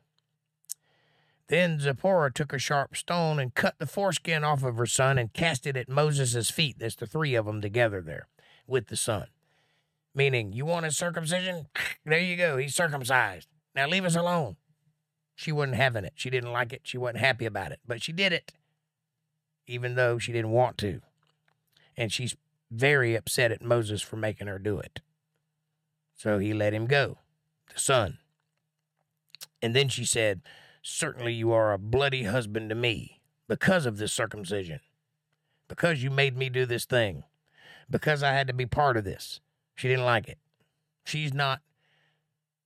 [1.48, 5.34] Then Zipporah took a sharp stone and cut the foreskin off of her son and
[5.34, 6.78] cast it at Moses' feet.
[6.78, 8.28] There's the three of them together there
[8.66, 9.26] with the son
[10.14, 11.66] meaning you want his circumcision?
[12.04, 12.56] There you go.
[12.56, 13.46] He's circumcised.
[13.76, 14.56] Now leave us alone.
[15.36, 16.14] She wasn't having it.
[16.16, 16.80] She didn't like it.
[16.82, 18.52] She wasn't happy about it, but she did it,
[19.68, 21.00] even though she didn't want to.
[21.96, 22.36] And she's
[22.72, 25.00] very upset at Moses for making her do it.
[26.16, 27.18] So he let him go,
[27.72, 28.18] the son.
[29.60, 30.40] And then she said,
[30.82, 34.80] Certainly you are a bloody husband to me because of this circumcision,
[35.68, 37.22] because you made me do this thing,
[37.88, 39.40] because I had to be part of this.
[39.74, 40.38] She didn't like it.
[41.04, 41.60] She's not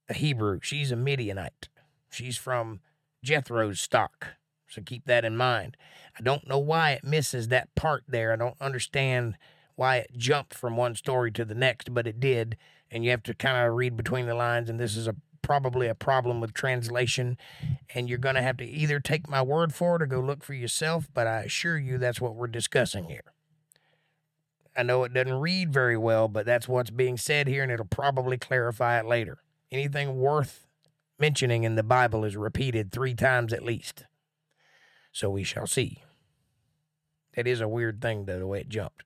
[0.09, 1.69] a Hebrew, she's a Midianite.
[2.11, 2.81] She's from
[3.23, 4.37] Jethro's stock.
[4.69, 5.77] So keep that in mind.
[6.19, 8.33] I don't know why it misses that part there.
[8.33, 9.37] I don't understand
[9.75, 12.57] why it jumped from one story to the next, but it did.
[12.91, 14.71] And you have to kind of read between the lines.
[14.71, 17.37] And this is a probably a problem with translation.
[17.95, 20.43] And you're going to have to either take my word for it or go look
[20.43, 21.09] for yourself.
[21.13, 23.36] But I assure you that's what we're discussing here.
[24.77, 27.87] I know it doesn't read very well, but that's what's being said here, and it'll
[27.87, 29.39] probably clarify it later.
[29.73, 30.67] Anything worth
[31.19, 34.05] mentioning in the Bible is repeated three times at least.
[35.13, 36.03] So we shall see.
[37.35, 39.03] It is a weird thing, though, the way it jumped.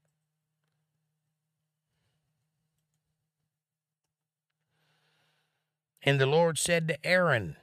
[6.03, 7.57] And the Lord said to Aaron,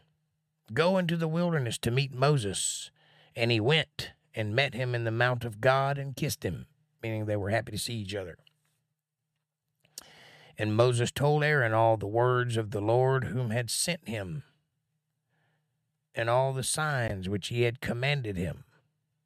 [0.74, 2.92] Go into the wilderness to meet Moses.
[3.36, 6.68] And he went and met him in the mount of God and kissed him
[7.02, 8.38] meaning they were happy to see each other.
[10.58, 14.44] And Moses told Aaron all the words of the Lord whom had sent him,
[16.16, 18.64] and all the signs which he had commanded him.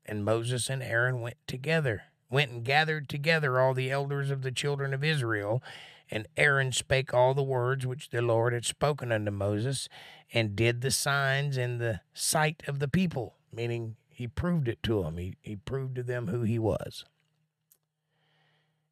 [0.05, 4.51] And Moses and Aaron went together, went and gathered together all the elders of the
[4.51, 5.63] children of Israel.
[6.09, 9.87] And Aaron spake all the words which the Lord had spoken unto Moses,
[10.33, 15.03] and did the signs in the sight of the people, meaning he proved it to
[15.03, 15.17] them.
[15.17, 17.05] He, he proved to them who he was.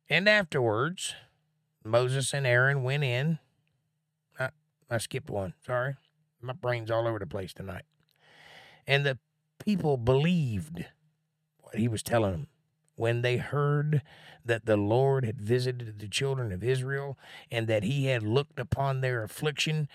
[0.10, 1.14] And afterwards,
[1.84, 3.40] Moses and Aaron went in.
[4.40, 4.50] I,
[4.90, 5.54] I skipped one.
[5.66, 5.96] Sorry.
[6.42, 7.84] My brain's all over the place tonight.
[8.88, 9.20] And the
[9.60, 10.86] people believed
[11.60, 12.48] what he was telling them
[12.96, 14.02] when they heard
[14.44, 17.18] that the Lord had visited the children of Israel
[17.50, 19.88] and that he had looked upon their affliction,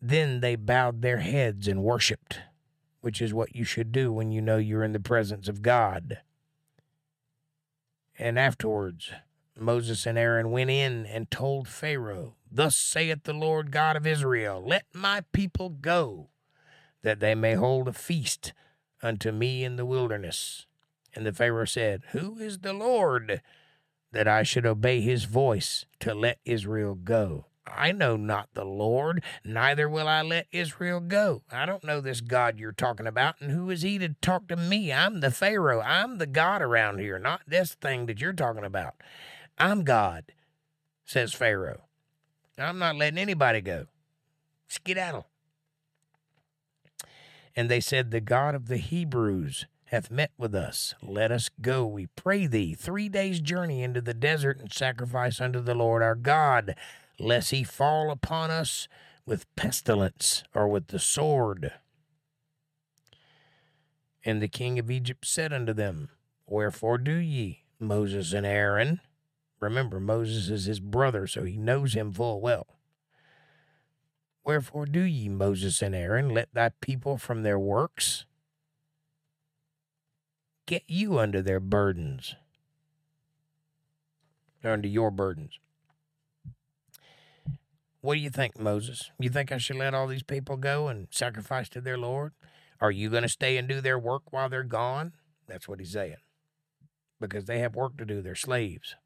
[0.00, 2.40] then they bowed their heads and worshiped,
[3.02, 6.20] which is what you should do when you know you're in the presence of God.
[8.20, 9.12] And afterwards,
[9.58, 14.62] Moses and Aaron went in and told Pharaoh, Thus saith the Lord God of Israel,
[14.62, 16.28] Let my people go,
[17.02, 18.52] that they may hold a feast
[19.02, 20.66] unto me in the wilderness.
[21.14, 23.40] And the Pharaoh said, Who is the Lord
[24.12, 27.46] that I should obey his voice to let Israel go?
[27.74, 31.42] I know not the Lord, neither will I let Israel go.
[31.50, 34.56] I don't know this God you're talking about, and who is he to talk to
[34.56, 34.92] me?
[34.92, 35.80] I'm the Pharaoh.
[35.80, 38.94] I'm the God around here, not this thing that you're talking about.
[39.58, 40.32] I'm God,
[41.04, 41.82] says Pharaoh.
[42.58, 43.86] I'm not letting anybody go.
[44.68, 45.26] Skedaddle.
[47.56, 50.94] And they said, The God of the Hebrews hath met with us.
[51.02, 55.60] Let us go, we pray thee, three days' journey into the desert and sacrifice unto
[55.60, 56.76] the Lord our God,
[57.20, 58.88] lest he fall upon us
[59.26, 61.72] with pestilence or with the sword.
[64.24, 66.10] And the king of Egypt said unto them,
[66.46, 69.00] Wherefore do ye, Moses and Aaron?
[69.60, 72.66] Remember, Moses is his brother, so he knows him full well.
[74.42, 78.24] Wherefore do ye, Moses and Aaron, let thy people from their works
[80.66, 82.36] get you under their burdens,
[84.64, 85.58] under your burdens.
[88.00, 89.10] What do you think, Moses?
[89.18, 92.32] You think I should let all these people go and sacrifice to their Lord?
[92.80, 95.12] Are you going to stay and do their work while they're gone?
[95.46, 96.16] That's what he's saying.
[97.20, 98.96] Because they have work to do, they're slaves.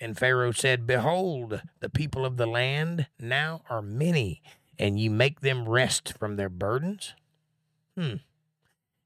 [0.00, 4.40] And Pharaoh said, Behold, the people of the land now are many,
[4.78, 7.14] and ye make them rest from their burdens?
[7.98, 8.14] Hmm.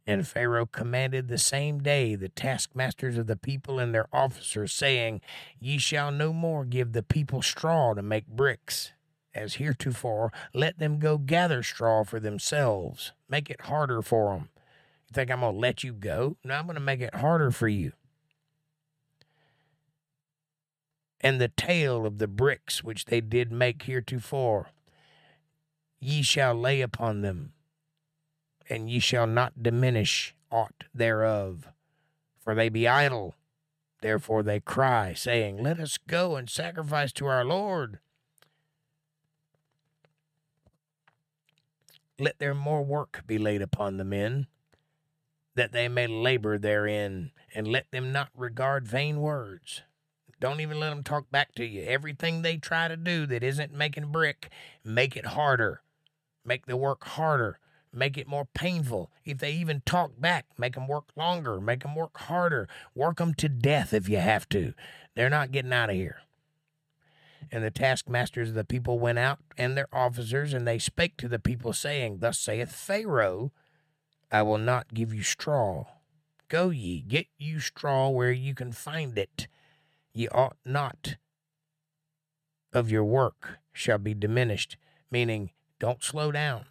[0.06, 5.22] And Pharaoh commanded the same day the taskmasters of the people and their officers, saying,
[5.58, 8.92] Ye shall no more give the people straw to make bricks.
[9.34, 13.12] As heretofore, let them go gather straw for themselves.
[13.28, 14.50] Make it harder for them.
[15.08, 16.36] You think I'm going to let you go?
[16.44, 17.92] No, I'm going to make it harder for you.
[21.20, 24.68] And the tale of the bricks which they did make heretofore,
[25.98, 27.53] ye shall lay upon them
[28.68, 31.68] and ye shall not diminish aught thereof.
[32.40, 33.34] For they be idle.
[34.00, 37.98] Therefore they cry, saying, Let us go and sacrifice to our Lord.
[42.18, 44.46] Let there more work be laid upon the men,
[45.54, 49.82] that they may labor therein, and let them not regard vain words.
[50.38, 51.82] Don't even let them talk back to you.
[51.82, 54.50] Everything they try to do that isn't making brick,
[54.84, 55.80] make it harder.
[56.44, 57.58] Make the work harder
[57.94, 59.10] make it more painful.
[59.24, 63.34] If they even talk back, make them work longer, make them work harder, work them
[63.34, 64.74] to death if you have to.
[65.14, 66.18] They're not getting out of here.
[67.52, 71.28] And the taskmasters of the people went out and their officers, and they spake to
[71.28, 73.52] the people, saying, Thus saith Pharaoh,
[74.32, 75.84] I will not give you straw.
[76.48, 79.46] Go ye, get you straw where you can find it.
[80.12, 81.16] Ye ought not
[82.74, 84.76] of your work shall be diminished,
[85.10, 86.66] meaning don't slow down.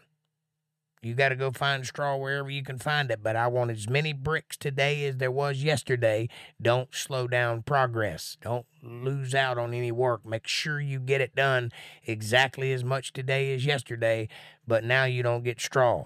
[1.06, 3.90] You got to go find straw wherever you can find it, but I want as
[3.90, 6.30] many bricks today as there was yesterday.
[6.62, 8.38] Don't slow down progress.
[8.42, 10.26] Don't lose out on any work.
[10.26, 11.72] Make sure you get it done
[12.06, 14.30] exactly as much today as yesterday,
[14.66, 16.06] but now you don't get straw.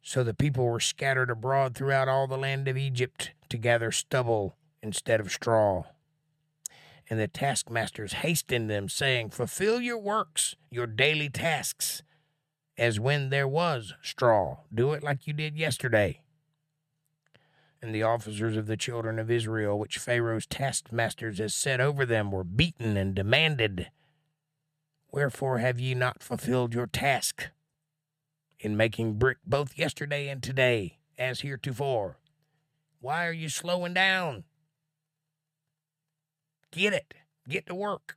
[0.00, 4.54] So the people were scattered abroad throughout all the land of Egypt to gather stubble
[4.82, 5.84] instead of straw.
[7.10, 12.02] And the taskmasters hastened them, saying, Fulfill your works, your daily tasks,
[12.76, 14.58] as when there was straw.
[14.72, 16.20] Do it like you did yesterday.
[17.80, 22.30] And the officers of the children of Israel, which Pharaoh's taskmasters had set over them,
[22.30, 23.90] were beaten and demanded,
[25.10, 27.48] Wherefore have ye not fulfilled your task
[28.60, 32.18] in making brick both yesterday and today, as heretofore?
[33.00, 34.44] Why are you slowing down?
[36.70, 37.14] Get it.
[37.48, 38.16] Get to work.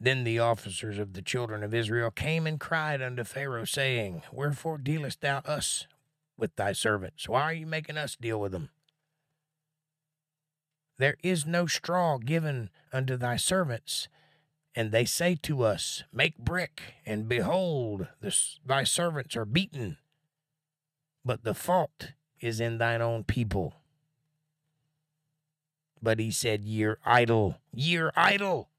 [0.00, 4.78] Then the officers of the children of Israel came and cried unto Pharaoh, saying, Wherefore
[4.78, 5.86] dealest thou us
[6.36, 7.28] with thy servants?
[7.28, 8.70] Why are you making us deal with them?
[10.98, 14.08] There is no straw given unto thy servants.
[14.74, 19.96] And they say to us, Make brick, and behold, this, thy servants are beaten
[21.28, 23.74] but the fault is in thine own people.
[26.00, 28.70] But he said, Ye're idle, ye're idle.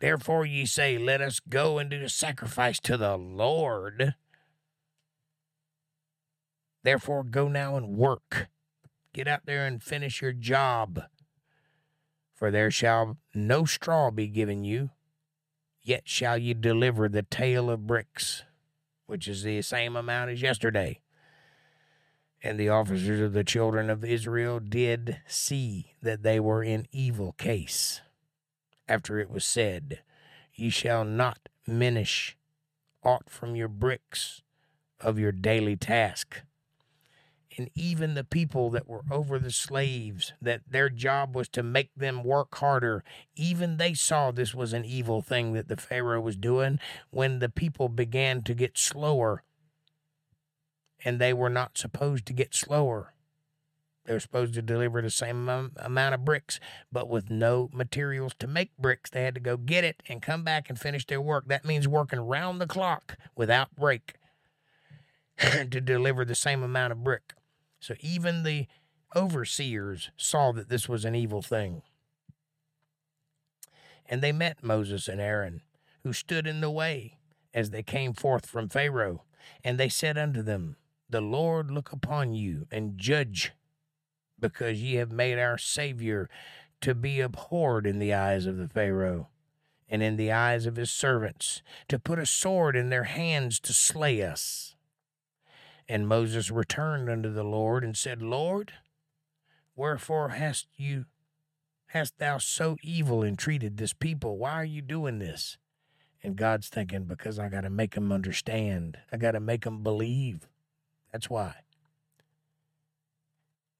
[0.00, 4.14] Therefore ye say, Let us go and do a sacrifice to the Lord.
[6.84, 8.48] Therefore go now and work.
[9.12, 11.02] Get out there and finish your job.
[12.34, 14.88] For there shall no straw be given you,
[15.82, 18.44] yet shall ye deliver the tale of bricks,
[19.04, 21.02] which is the same amount as yesterday.
[22.42, 27.32] And the officers of the children of Israel did see that they were in evil
[27.32, 28.00] case.
[28.88, 30.00] After it was said,
[30.54, 32.36] Ye shall not minish
[33.02, 34.42] aught from your bricks
[35.00, 36.42] of your daily task.
[37.56, 41.90] And even the people that were over the slaves, that their job was to make
[41.96, 43.02] them work harder,
[43.34, 46.78] even they saw this was an evil thing that the Pharaoh was doing
[47.10, 49.42] when the people began to get slower
[51.04, 53.14] and they were not supposed to get slower.
[54.04, 56.58] They were supposed to deliver the same amount of bricks,
[56.90, 59.10] but with no materials to make bricks.
[59.10, 61.46] They had to go get it and come back and finish their work.
[61.46, 64.14] That means working round the clock without break
[65.38, 67.34] to deliver the same amount of brick.
[67.80, 68.66] So even the
[69.14, 71.82] overseers saw that this was an evil thing.
[74.06, 75.60] And they met Moses and Aaron,
[76.02, 77.18] who stood in the way
[77.52, 79.24] as they came forth from Pharaoh.
[79.62, 80.76] And they said unto them,
[81.08, 83.52] the Lord look upon you and judge,
[84.38, 86.28] because ye have made our Savior
[86.80, 89.28] to be abhorred in the eyes of the Pharaoh
[89.88, 93.72] and in the eyes of his servants, to put a sword in their hands to
[93.72, 94.76] slay us.
[95.88, 98.74] And Moses returned unto the Lord and said, Lord,
[99.74, 101.06] wherefore hast you
[101.92, 104.36] hast thou so evil entreated this people?
[104.36, 105.56] Why are you doing this?
[106.22, 108.98] And God's thinking, because I got to make them understand.
[109.10, 110.46] I got to make them believe.
[111.12, 111.54] That's why.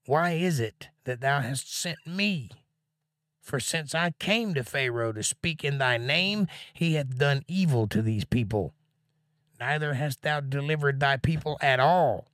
[0.06, 2.50] Why is it that thou hast sent me?
[3.42, 7.86] For since I came to Pharaoh to speak in thy name, he hath done evil
[7.88, 8.74] to these people.
[9.60, 12.28] Neither hast thou delivered thy people at all.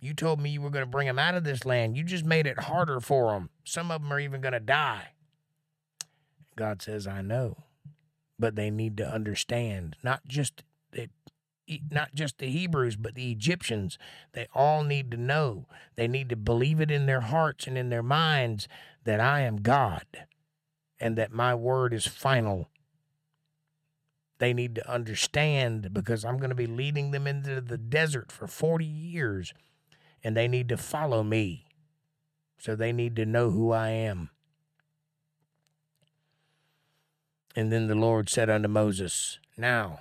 [0.00, 1.96] You told me you were going to bring them out of this land.
[1.96, 3.50] You just made it harder for them.
[3.64, 5.08] Some of them are even going to die.
[6.56, 7.64] God says, I know.
[8.38, 10.62] But they need to understand, not just
[10.92, 11.10] that
[11.90, 13.98] not just the Hebrews, but the Egyptians.
[14.32, 15.66] They all need to know.
[15.96, 18.68] They need to believe it in their hearts and in their minds
[19.04, 20.04] that I am God
[20.98, 22.68] and that my word is final.
[24.38, 28.46] They need to understand because I'm going to be leading them into the desert for
[28.46, 29.52] 40 years
[30.24, 31.66] and they need to follow me.
[32.58, 34.30] So they need to know who I am.
[37.56, 40.00] And then the Lord said unto Moses, Now,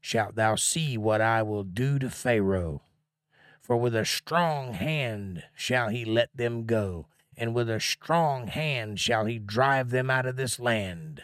[0.00, 2.82] shalt thou see what I will do to Pharaoh.
[3.60, 7.06] For with a strong hand shall he let them go,
[7.36, 11.22] and with a strong hand shall he drive them out of this land.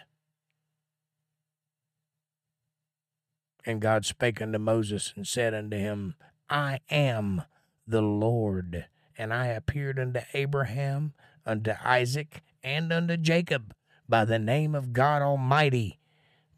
[3.65, 6.15] And God spake unto Moses and said unto him,
[6.49, 7.43] I am
[7.87, 8.87] the Lord.
[9.19, 13.75] And I appeared unto Abraham, unto Isaac, and unto Jacob
[14.09, 15.99] by the name of God Almighty,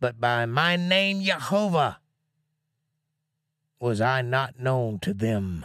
[0.00, 1.98] but by my name Jehovah
[3.80, 5.64] was I not known to them.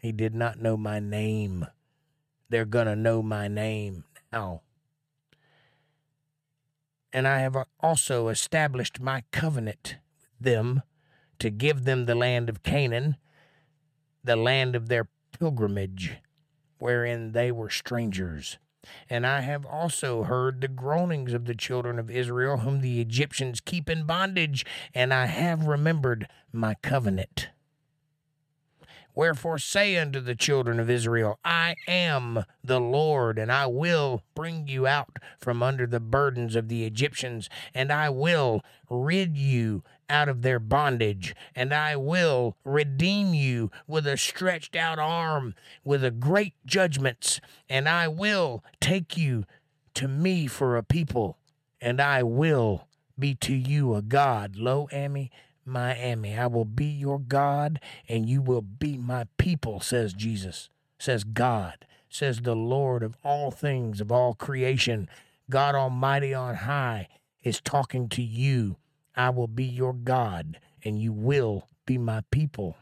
[0.00, 1.66] He did not know my name.
[2.48, 4.62] They're going to know my name now.
[7.12, 10.82] And I have also established my covenant with them
[11.38, 13.16] to give them the land of Canaan,
[14.22, 15.08] the land of their
[15.38, 16.16] pilgrimage,
[16.78, 18.58] wherein they were strangers.
[19.08, 23.60] And I have also heard the groanings of the children of Israel, whom the Egyptians
[23.60, 27.48] keep in bondage, and I have remembered my covenant.
[29.14, 34.68] Wherefore say unto the children of Israel, I am the Lord, and I will bring
[34.68, 40.28] you out from under the burdens of the Egyptians, and I will rid you out
[40.28, 45.54] of their bondage, and I will redeem you with a stretched out arm,
[45.84, 49.44] with a great judgments, and I will take you
[49.94, 51.38] to me for a people,
[51.80, 54.56] and I will be to you a God.
[54.56, 55.30] Lo, Amy,
[55.68, 56.36] Miami.
[56.36, 61.86] I will be your God and you will be my people, says Jesus, says God,
[62.08, 65.08] says the Lord of all things, of all creation.
[65.50, 67.08] God Almighty on high
[67.42, 68.76] is talking to you.
[69.18, 72.76] I will be your God and you will be my people.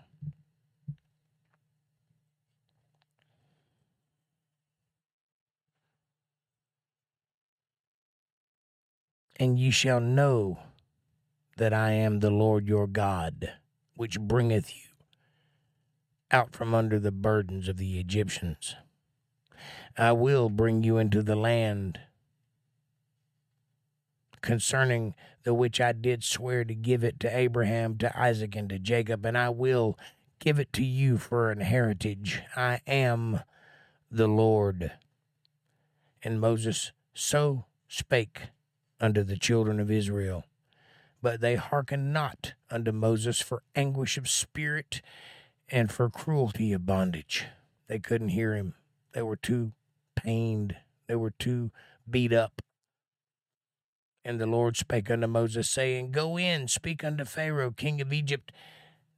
[9.36, 10.58] And ye shall know
[11.56, 13.54] that I am the Lord your God,
[13.94, 14.90] which bringeth you
[16.30, 18.76] out from under the burdens of the Egyptians.
[19.96, 21.98] I will bring you into the land
[24.42, 25.14] concerning
[25.46, 29.24] the which I did swear to give it to Abraham, to Isaac, and to Jacob,
[29.24, 29.96] and I will
[30.40, 32.42] give it to you for an heritage.
[32.56, 33.42] I am
[34.10, 34.90] the Lord.
[36.20, 38.48] And Moses so spake
[39.00, 40.42] unto the children of Israel.
[41.22, 45.00] But they hearkened not unto Moses for anguish of spirit
[45.68, 47.46] and for cruelty of bondage.
[47.86, 48.74] They couldn't hear him.
[49.12, 49.70] They were too
[50.16, 50.74] pained.
[51.06, 51.70] They were too
[52.10, 52.62] beat up.
[54.26, 58.50] And the Lord spake unto Moses, saying, Go in, speak unto Pharaoh, king of Egypt,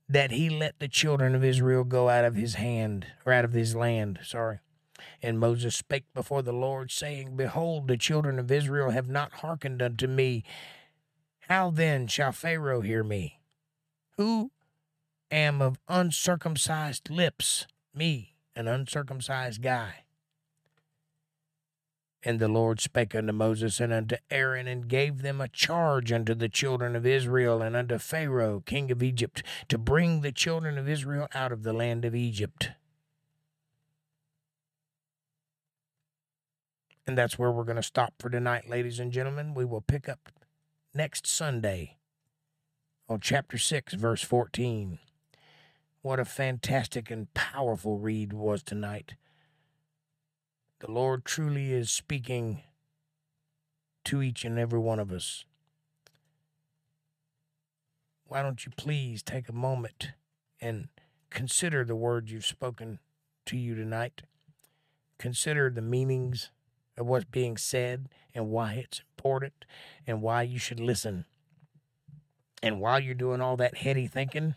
[0.07, 3.55] that he let the children of Israel go out of his hand, or out of
[3.55, 4.19] his land.
[4.23, 4.59] Sorry.
[5.23, 9.81] And Moses spake before the Lord, saying, Behold, the children of Israel have not hearkened
[9.81, 10.45] unto me.
[11.49, 13.41] How then shall Pharaoh hear me?
[14.19, 14.51] Who
[15.31, 20.05] am of uncircumcised lips, me, an uncircumcised guy?
[22.25, 26.35] And the Lord spake unto Moses and unto Aaron, and gave them a charge unto
[26.35, 30.89] the children of Israel and unto Pharaoh, king of Egypt, to bring the children of
[30.89, 32.71] Israel out of the land of Egypt.
[37.07, 39.55] And that's where we're going to stop for tonight, ladies and gentlemen.
[39.55, 40.31] We will pick up
[40.93, 41.97] next Sunday
[43.09, 44.99] on chapter 6, verse 14.
[46.03, 49.15] What a fantastic and powerful read was tonight.
[50.81, 52.63] The Lord truly is speaking
[54.05, 55.45] to each and every one of us.
[58.29, 60.11] Why don't you please take a moment
[60.61, 60.89] and
[61.31, 63.01] consider the words you've spoken
[63.47, 64.23] to you tonight?
[65.19, 66.51] Consider the meanings
[66.97, 69.65] of what's being said and why it's important
[70.07, 71.25] and why you should listen.
[72.63, 74.55] And while you're doing all that heady thinking,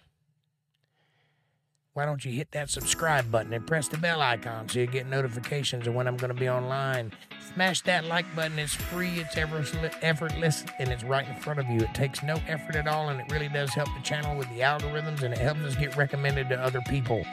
[1.94, 5.08] why don't you hit that subscribe button and press the bell icon so you get
[5.08, 7.12] notifications of when I'm going to be online?
[7.54, 8.58] Smash that like button.
[8.58, 11.82] It's free, it's effortless, and it's right in front of you.
[11.82, 14.62] It takes no effort at all, and it really does help the channel with the
[14.62, 17.26] algorithms, and it helps us get recommended to other people.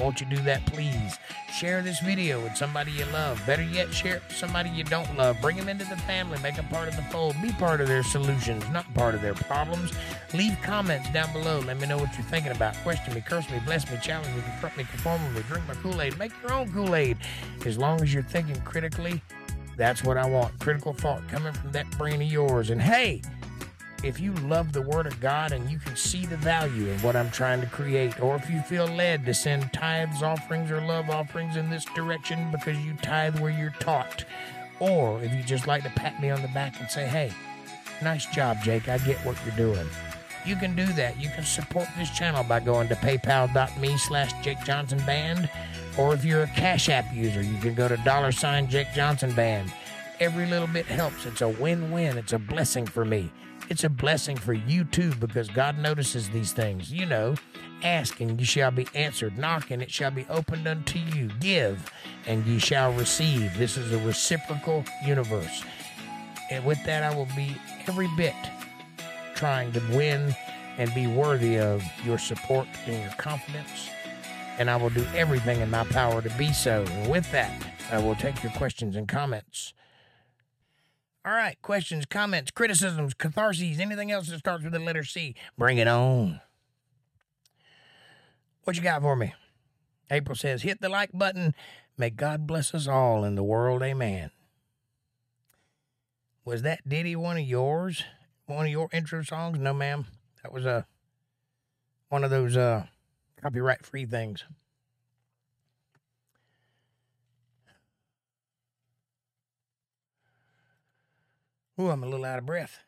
[0.00, 1.18] Won't you do that, please?
[1.52, 3.40] Share this video with somebody you love.
[3.46, 5.40] Better yet, share it with somebody you don't love.
[5.42, 6.38] Bring them into the family.
[6.42, 7.36] Make them part of the fold.
[7.42, 9.92] Be part of their solutions, not part of their problems.
[10.32, 11.60] Leave comments down below.
[11.60, 12.74] Let me know what you're thinking about.
[12.76, 16.18] Question me, curse me, bless me, challenge me, confront me, conform me, drink my Kool-Aid.
[16.18, 17.18] Make your own Kool-Aid.
[17.66, 19.20] As long as you're thinking critically,
[19.76, 20.58] that's what I want.
[20.60, 22.70] Critical thought coming from that brain of yours.
[22.70, 23.22] And hey,
[24.02, 27.16] if you love the Word of God and you can see the value in what
[27.16, 31.10] I'm trying to create, or if you feel led to send tithes, offerings, or love
[31.10, 34.24] offerings in this direction because you tithe where you're taught,
[34.78, 37.30] or if you just like to pat me on the back and say, hey,
[38.02, 39.86] nice job, Jake, I get what you're doing.
[40.46, 41.20] You can do that.
[41.20, 45.50] You can support this channel by going to paypal.me slash Jake Johnson Band,
[45.98, 49.32] or if you're a Cash App user, you can go to dollar sign Jake Johnson
[49.34, 49.70] Band.
[50.18, 51.26] Every little bit helps.
[51.26, 52.16] It's a win win.
[52.16, 53.30] It's a blessing for me.
[53.70, 56.92] It's a blessing for you too because God notices these things.
[56.92, 57.36] You know,
[57.84, 61.88] ask and you shall be answered, knock and it shall be opened unto you, give
[62.26, 63.56] and ye shall receive.
[63.56, 65.62] This is a reciprocal universe.
[66.50, 67.56] And with that, I will be
[67.86, 68.34] every bit
[69.36, 70.34] trying to win
[70.76, 73.88] and be worthy of your support and your confidence.
[74.58, 76.84] And I will do everything in my power to be so.
[76.88, 79.74] And with that, I will take your questions and comments.
[81.24, 85.76] All right, questions, comments, criticisms, catharses, anything else that starts with the letter C, bring
[85.76, 86.40] it on.
[88.64, 89.34] What you got for me?
[90.10, 91.54] April says, hit the like button.
[91.98, 93.82] May God bless us all in the world.
[93.82, 94.30] Amen.
[96.44, 98.02] Was that ditty one of yours?
[98.46, 99.58] One of your intro songs?
[99.58, 100.06] No, ma'am.
[100.42, 100.82] That was a uh,
[102.08, 102.86] one of those uh,
[103.40, 104.44] copyright free things.
[111.80, 112.80] Ooh, I'm a little out of breath.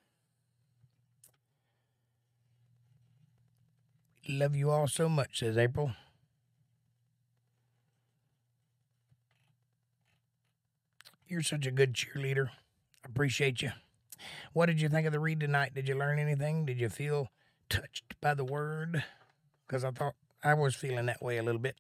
[4.29, 5.93] Love you all so much, says April.
[11.27, 12.51] You're such a good cheerleader.
[13.03, 13.71] Appreciate you.
[14.53, 15.73] What did you think of the read tonight?
[15.75, 16.67] Did you learn anything?
[16.67, 17.29] Did you feel
[17.71, 19.05] touched by the word?
[19.67, 20.15] Because I thought
[20.45, 21.77] I was feeling that way a little bit.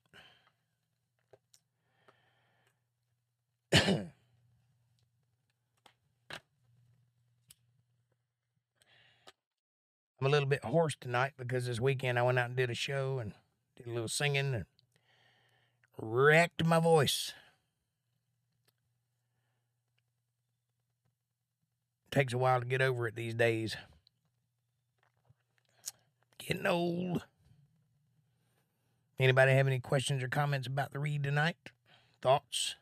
[10.23, 12.77] I'm a little bit hoarse tonight because this weekend I went out and did a
[12.77, 13.32] show and
[13.77, 14.66] did a little singing and
[15.99, 17.32] wrecked my voice.
[22.12, 23.77] Takes a while to get over it these days.
[26.39, 27.24] Getting old.
[29.19, 31.57] Anybody have any questions or comments about the read tonight?
[32.20, 32.77] Thoughts?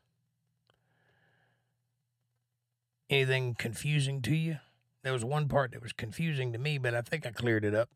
[3.08, 4.58] Anything confusing to you?
[5.02, 7.74] There was one part that was confusing to me, but I think I cleared it
[7.74, 7.88] up.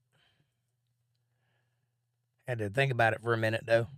[2.47, 3.89] Had to think about it for a minute, though.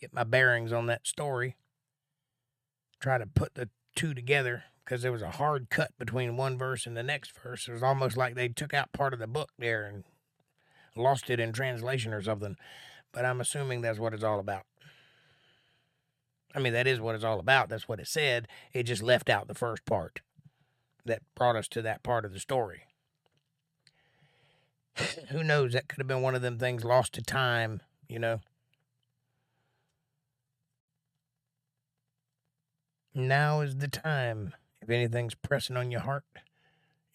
[0.00, 1.56] Get my bearings on that story.
[3.00, 6.86] Try to put the two together because there was a hard cut between one verse
[6.86, 7.66] and the next verse.
[7.68, 10.04] It was almost like they took out part of the book there and
[10.96, 12.56] lost it in translation or something.
[13.12, 14.62] But I'm assuming that's what it's all about.
[16.54, 17.68] I mean, that is what it's all about.
[17.68, 18.48] That's what it said.
[18.72, 20.20] It just left out the first part
[21.06, 22.82] that brought us to that part of the story.
[25.30, 25.72] Who knows?
[25.72, 28.40] That could have been one of them things lost to time, you know?
[33.14, 34.54] Now is the time.
[34.82, 36.24] If anything's pressing on your heart,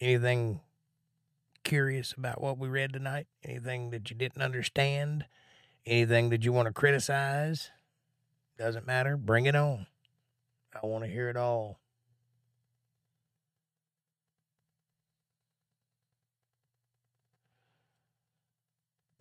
[0.00, 0.60] anything
[1.64, 5.26] curious about what we read tonight, anything that you didn't understand,
[5.86, 7.70] anything that you want to criticize,
[8.58, 9.16] doesn't matter.
[9.16, 9.86] Bring it on.
[10.74, 11.78] I want to hear it all.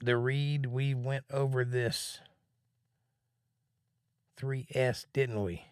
[0.03, 2.19] The read, we went over this
[4.40, 5.65] 3S, didn't we?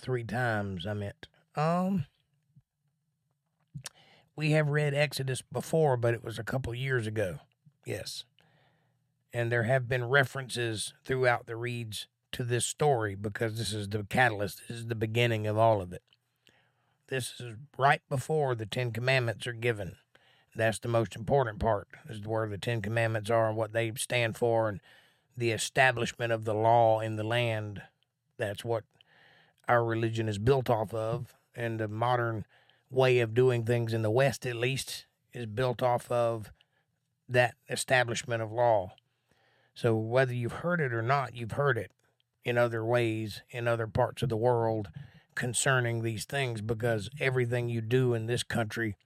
[0.00, 1.28] Three times, I meant.
[1.54, 2.06] Um,
[4.34, 7.40] we have read Exodus before, but it was a couple years ago.
[7.86, 8.24] Yes.
[9.32, 14.02] And there have been references throughout the reads to this story because this is the
[14.04, 14.62] catalyst.
[14.66, 16.02] This is the beginning of all of it.
[17.10, 19.96] This is right before the Ten Commandments are given.
[20.54, 24.36] That's the most important part, is where the Ten Commandments are and what they stand
[24.36, 24.80] for and
[25.36, 27.82] the establishment of the law in the land.
[28.38, 28.84] That's what
[29.66, 31.34] our religion is built off of.
[31.52, 32.46] And the modern
[32.90, 36.52] way of doing things in the West, at least, is built off of
[37.28, 38.92] that establishment of law.
[39.74, 41.90] So whether you've heard it or not, you've heard it
[42.44, 44.90] in other ways in other parts of the world
[45.34, 48.96] concerning these things because everything you do in this country,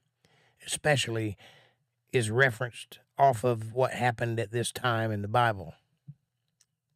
[0.66, 1.36] especially,
[2.12, 5.74] is referenced off of what happened at this time in the Bible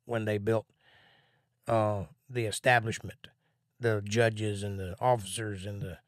[0.05, 0.67] when they built
[1.67, 3.29] uh, the establishment,
[3.79, 5.99] the judges and the officers and the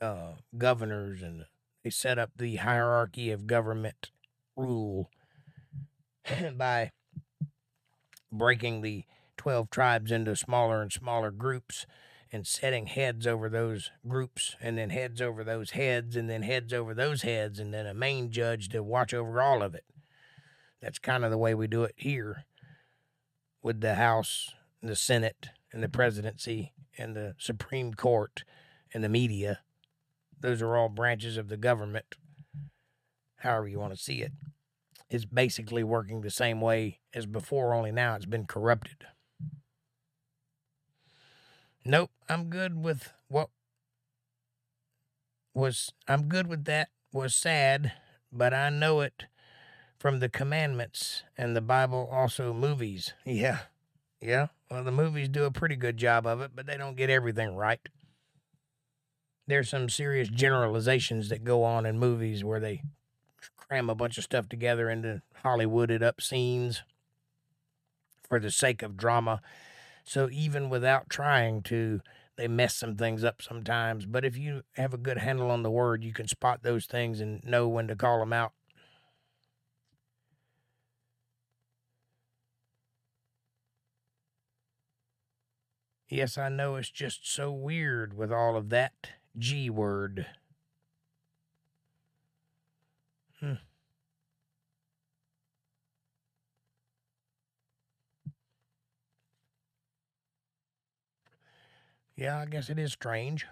[0.00, 1.44] uh, governors and
[1.82, 4.10] they set up the hierarchy of government
[4.56, 5.10] rule
[6.56, 6.90] by
[8.30, 9.04] breaking the
[9.48, 11.86] 12 tribes into smaller and smaller groups
[12.30, 16.74] and setting heads over those groups and then heads over those heads and then heads
[16.74, 19.86] over those heads and then a main judge to watch over all of it.
[20.82, 22.44] That's kind of the way we do it here
[23.62, 24.52] with the House,
[24.82, 28.44] the Senate, and the presidency and the Supreme Court
[28.92, 29.60] and the media
[30.38, 32.16] those are all branches of the government,
[33.38, 34.32] however you want to see it.
[35.10, 39.06] it, is basically working the same way as before, only now it's been corrupted.
[41.84, 43.50] Nope, I'm good with what
[45.54, 47.92] was, I'm good with that, was sad,
[48.32, 49.26] but I know it
[49.98, 53.14] from the commandments and the Bible, also movies.
[53.24, 53.60] Yeah,
[54.20, 54.48] yeah.
[54.70, 57.56] Well, the movies do a pretty good job of it, but they don't get everything
[57.56, 57.80] right
[59.48, 62.82] there's some serious generalizations that go on in movies where they
[63.56, 66.82] cram a bunch of stuff together into Hollywooded up scenes
[68.28, 69.40] for the sake of drama.
[70.08, 72.00] So even without trying to,
[72.36, 74.06] they mess some things up sometimes.
[74.06, 77.20] But if you have a good handle on the word, you can spot those things
[77.20, 78.52] and know when to call them out.
[86.08, 90.26] Yes, I know it's just so weird with all of that G word.
[93.40, 93.67] Hmm.
[102.18, 103.46] Yeah, I guess it is strange.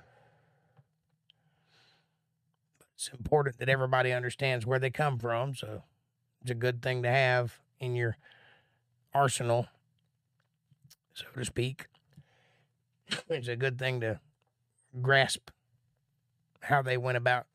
[2.80, 5.84] But it's important that everybody understands where they come from, so
[6.42, 8.16] it's a good thing to have in your
[9.14, 9.68] arsenal,
[11.14, 11.86] so to speak.
[13.28, 14.18] It's a good thing to
[15.00, 15.50] grasp
[16.62, 17.46] how they went about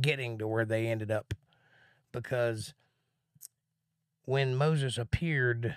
[0.00, 1.34] getting to where they ended up.
[2.12, 2.72] Because
[4.26, 5.74] when Moses appeared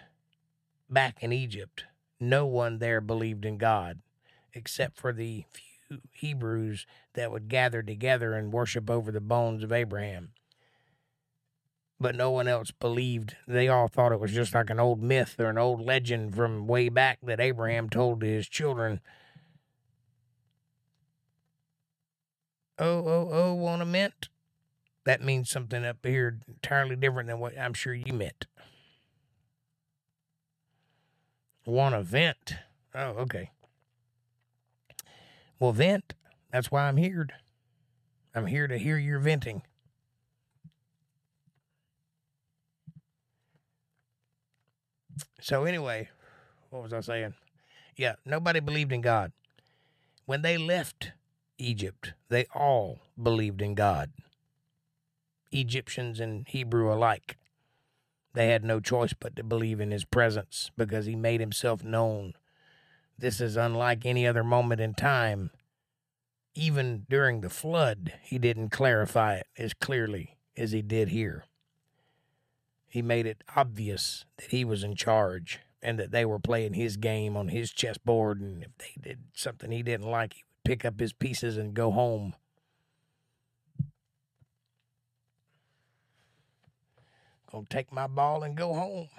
[0.88, 1.86] back in Egypt,
[2.20, 4.00] no one there believed in God
[4.58, 9.72] except for the few Hebrews that would gather together and worship over the bones of
[9.72, 10.32] Abraham.
[12.00, 13.36] But no one else believed.
[13.48, 16.68] They all thought it was just like an old myth or an old legend from
[16.68, 19.00] way back that Abraham told to his children
[22.80, 24.30] oh, oh, oh, want a mint?
[25.06, 28.46] That means something up here entirely different than what I'm sure you meant.
[31.66, 32.56] Want a vent?
[32.94, 33.52] Oh, okay.
[35.60, 36.14] Well, vent.
[36.52, 37.28] That's why I'm here.
[38.34, 39.64] I'm here to hear your venting.
[45.42, 46.10] So, anyway,
[46.70, 47.34] what was I saying?
[47.96, 49.32] Yeah, nobody believed in God.
[50.26, 51.12] When they left
[51.58, 54.12] Egypt, they all believed in God.
[55.52, 57.38] Egyptians and Hebrew alike.
[58.34, 62.34] They had no choice but to believe in his presence because he made himself known.
[63.20, 65.50] This is unlike any other moment in time.
[66.54, 71.46] Even during the flood, he didn't clarify it as clearly as he did here.
[72.88, 76.98] He made it obvious that he was in charge and that they were playing his
[76.98, 78.40] game on his chessboard.
[78.40, 81.74] And if they did something he didn't like, he would pick up his pieces and
[81.74, 82.36] go home.
[87.52, 89.10] Gonna take my ball and go home.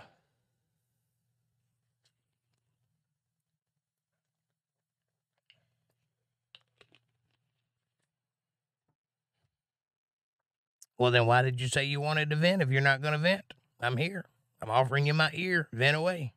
[10.99, 13.19] Well, then why did you say you wanted to vent if you're not going to
[13.19, 13.55] vent?
[13.81, 14.25] I'm here.
[14.61, 15.69] I'm offering you my ear.
[15.73, 16.35] Vent away.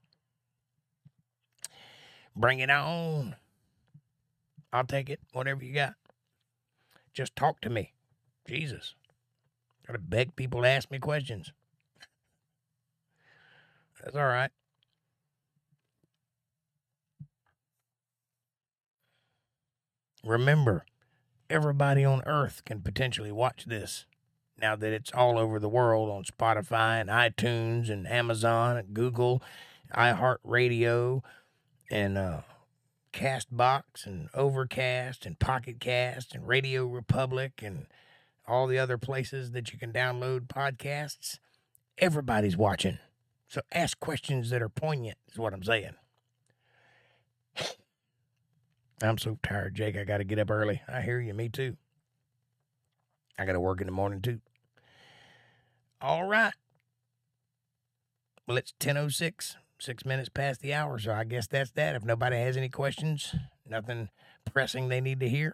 [2.35, 3.35] Bring it on.
[4.71, 5.95] I'll take it, whatever you got.
[7.13, 7.93] Just talk to me.
[8.47, 8.95] Jesus.
[9.85, 11.51] Gotta beg people to ask me questions.
[14.01, 14.51] That's all right.
[20.23, 20.85] Remember,
[21.49, 24.05] everybody on earth can potentially watch this
[24.61, 29.41] now that it's all over the world on Spotify and iTunes and Amazon and Google,
[29.95, 31.23] iHeartRadio,
[31.89, 32.41] and uh,
[33.11, 37.87] Castbox and Overcast and Pocket Cast and Radio Republic and
[38.47, 41.39] all the other places that you can download podcasts.
[41.97, 42.99] Everybody's watching.
[43.47, 45.95] So ask questions that are poignant, is what I'm saying.
[49.03, 49.97] I'm so tired, Jake.
[49.97, 50.81] I got to get up early.
[50.87, 51.33] I hear you.
[51.33, 51.75] Me too.
[53.37, 54.39] I got to work in the morning too.
[56.01, 56.53] All right.
[58.47, 61.95] Well, it's 10.06, six minutes past the hour, so I guess that's that.
[61.95, 63.35] If nobody has any questions,
[63.69, 64.09] nothing
[64.51, 65.53] pressing they need to hear,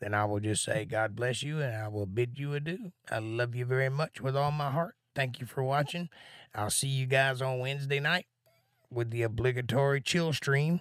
[0.00, 2.90] then I will just say God bless you and I will bid you adieu.
[3.08, 4.96] I love you very much with all my heart.
[5.14, 6.08] Thank you for watching.
[6.52, 8.26] I'll see you guys on Wednesday night
[8.90, 10.80] with the obligatory chill stream.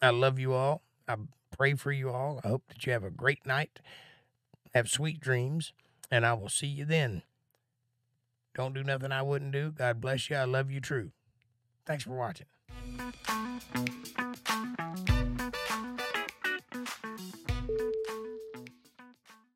[0.00, 0.82] I love you all.
[1.08, 1.16] I
[1.56, 2.40] pray for you all.
[2.44, 3.80] I hope that you have a great night.
[4.74, 5.72] Have sweet dreams,
[6.08, 7.22] and I will see you then.
[8.54, 9.70] Don't do nothing I wouldn't do.
[9.70, 10.36] God bless you.
[10.36, 11.10] I love you true.
[11.86, 12.46] Thanks for watching.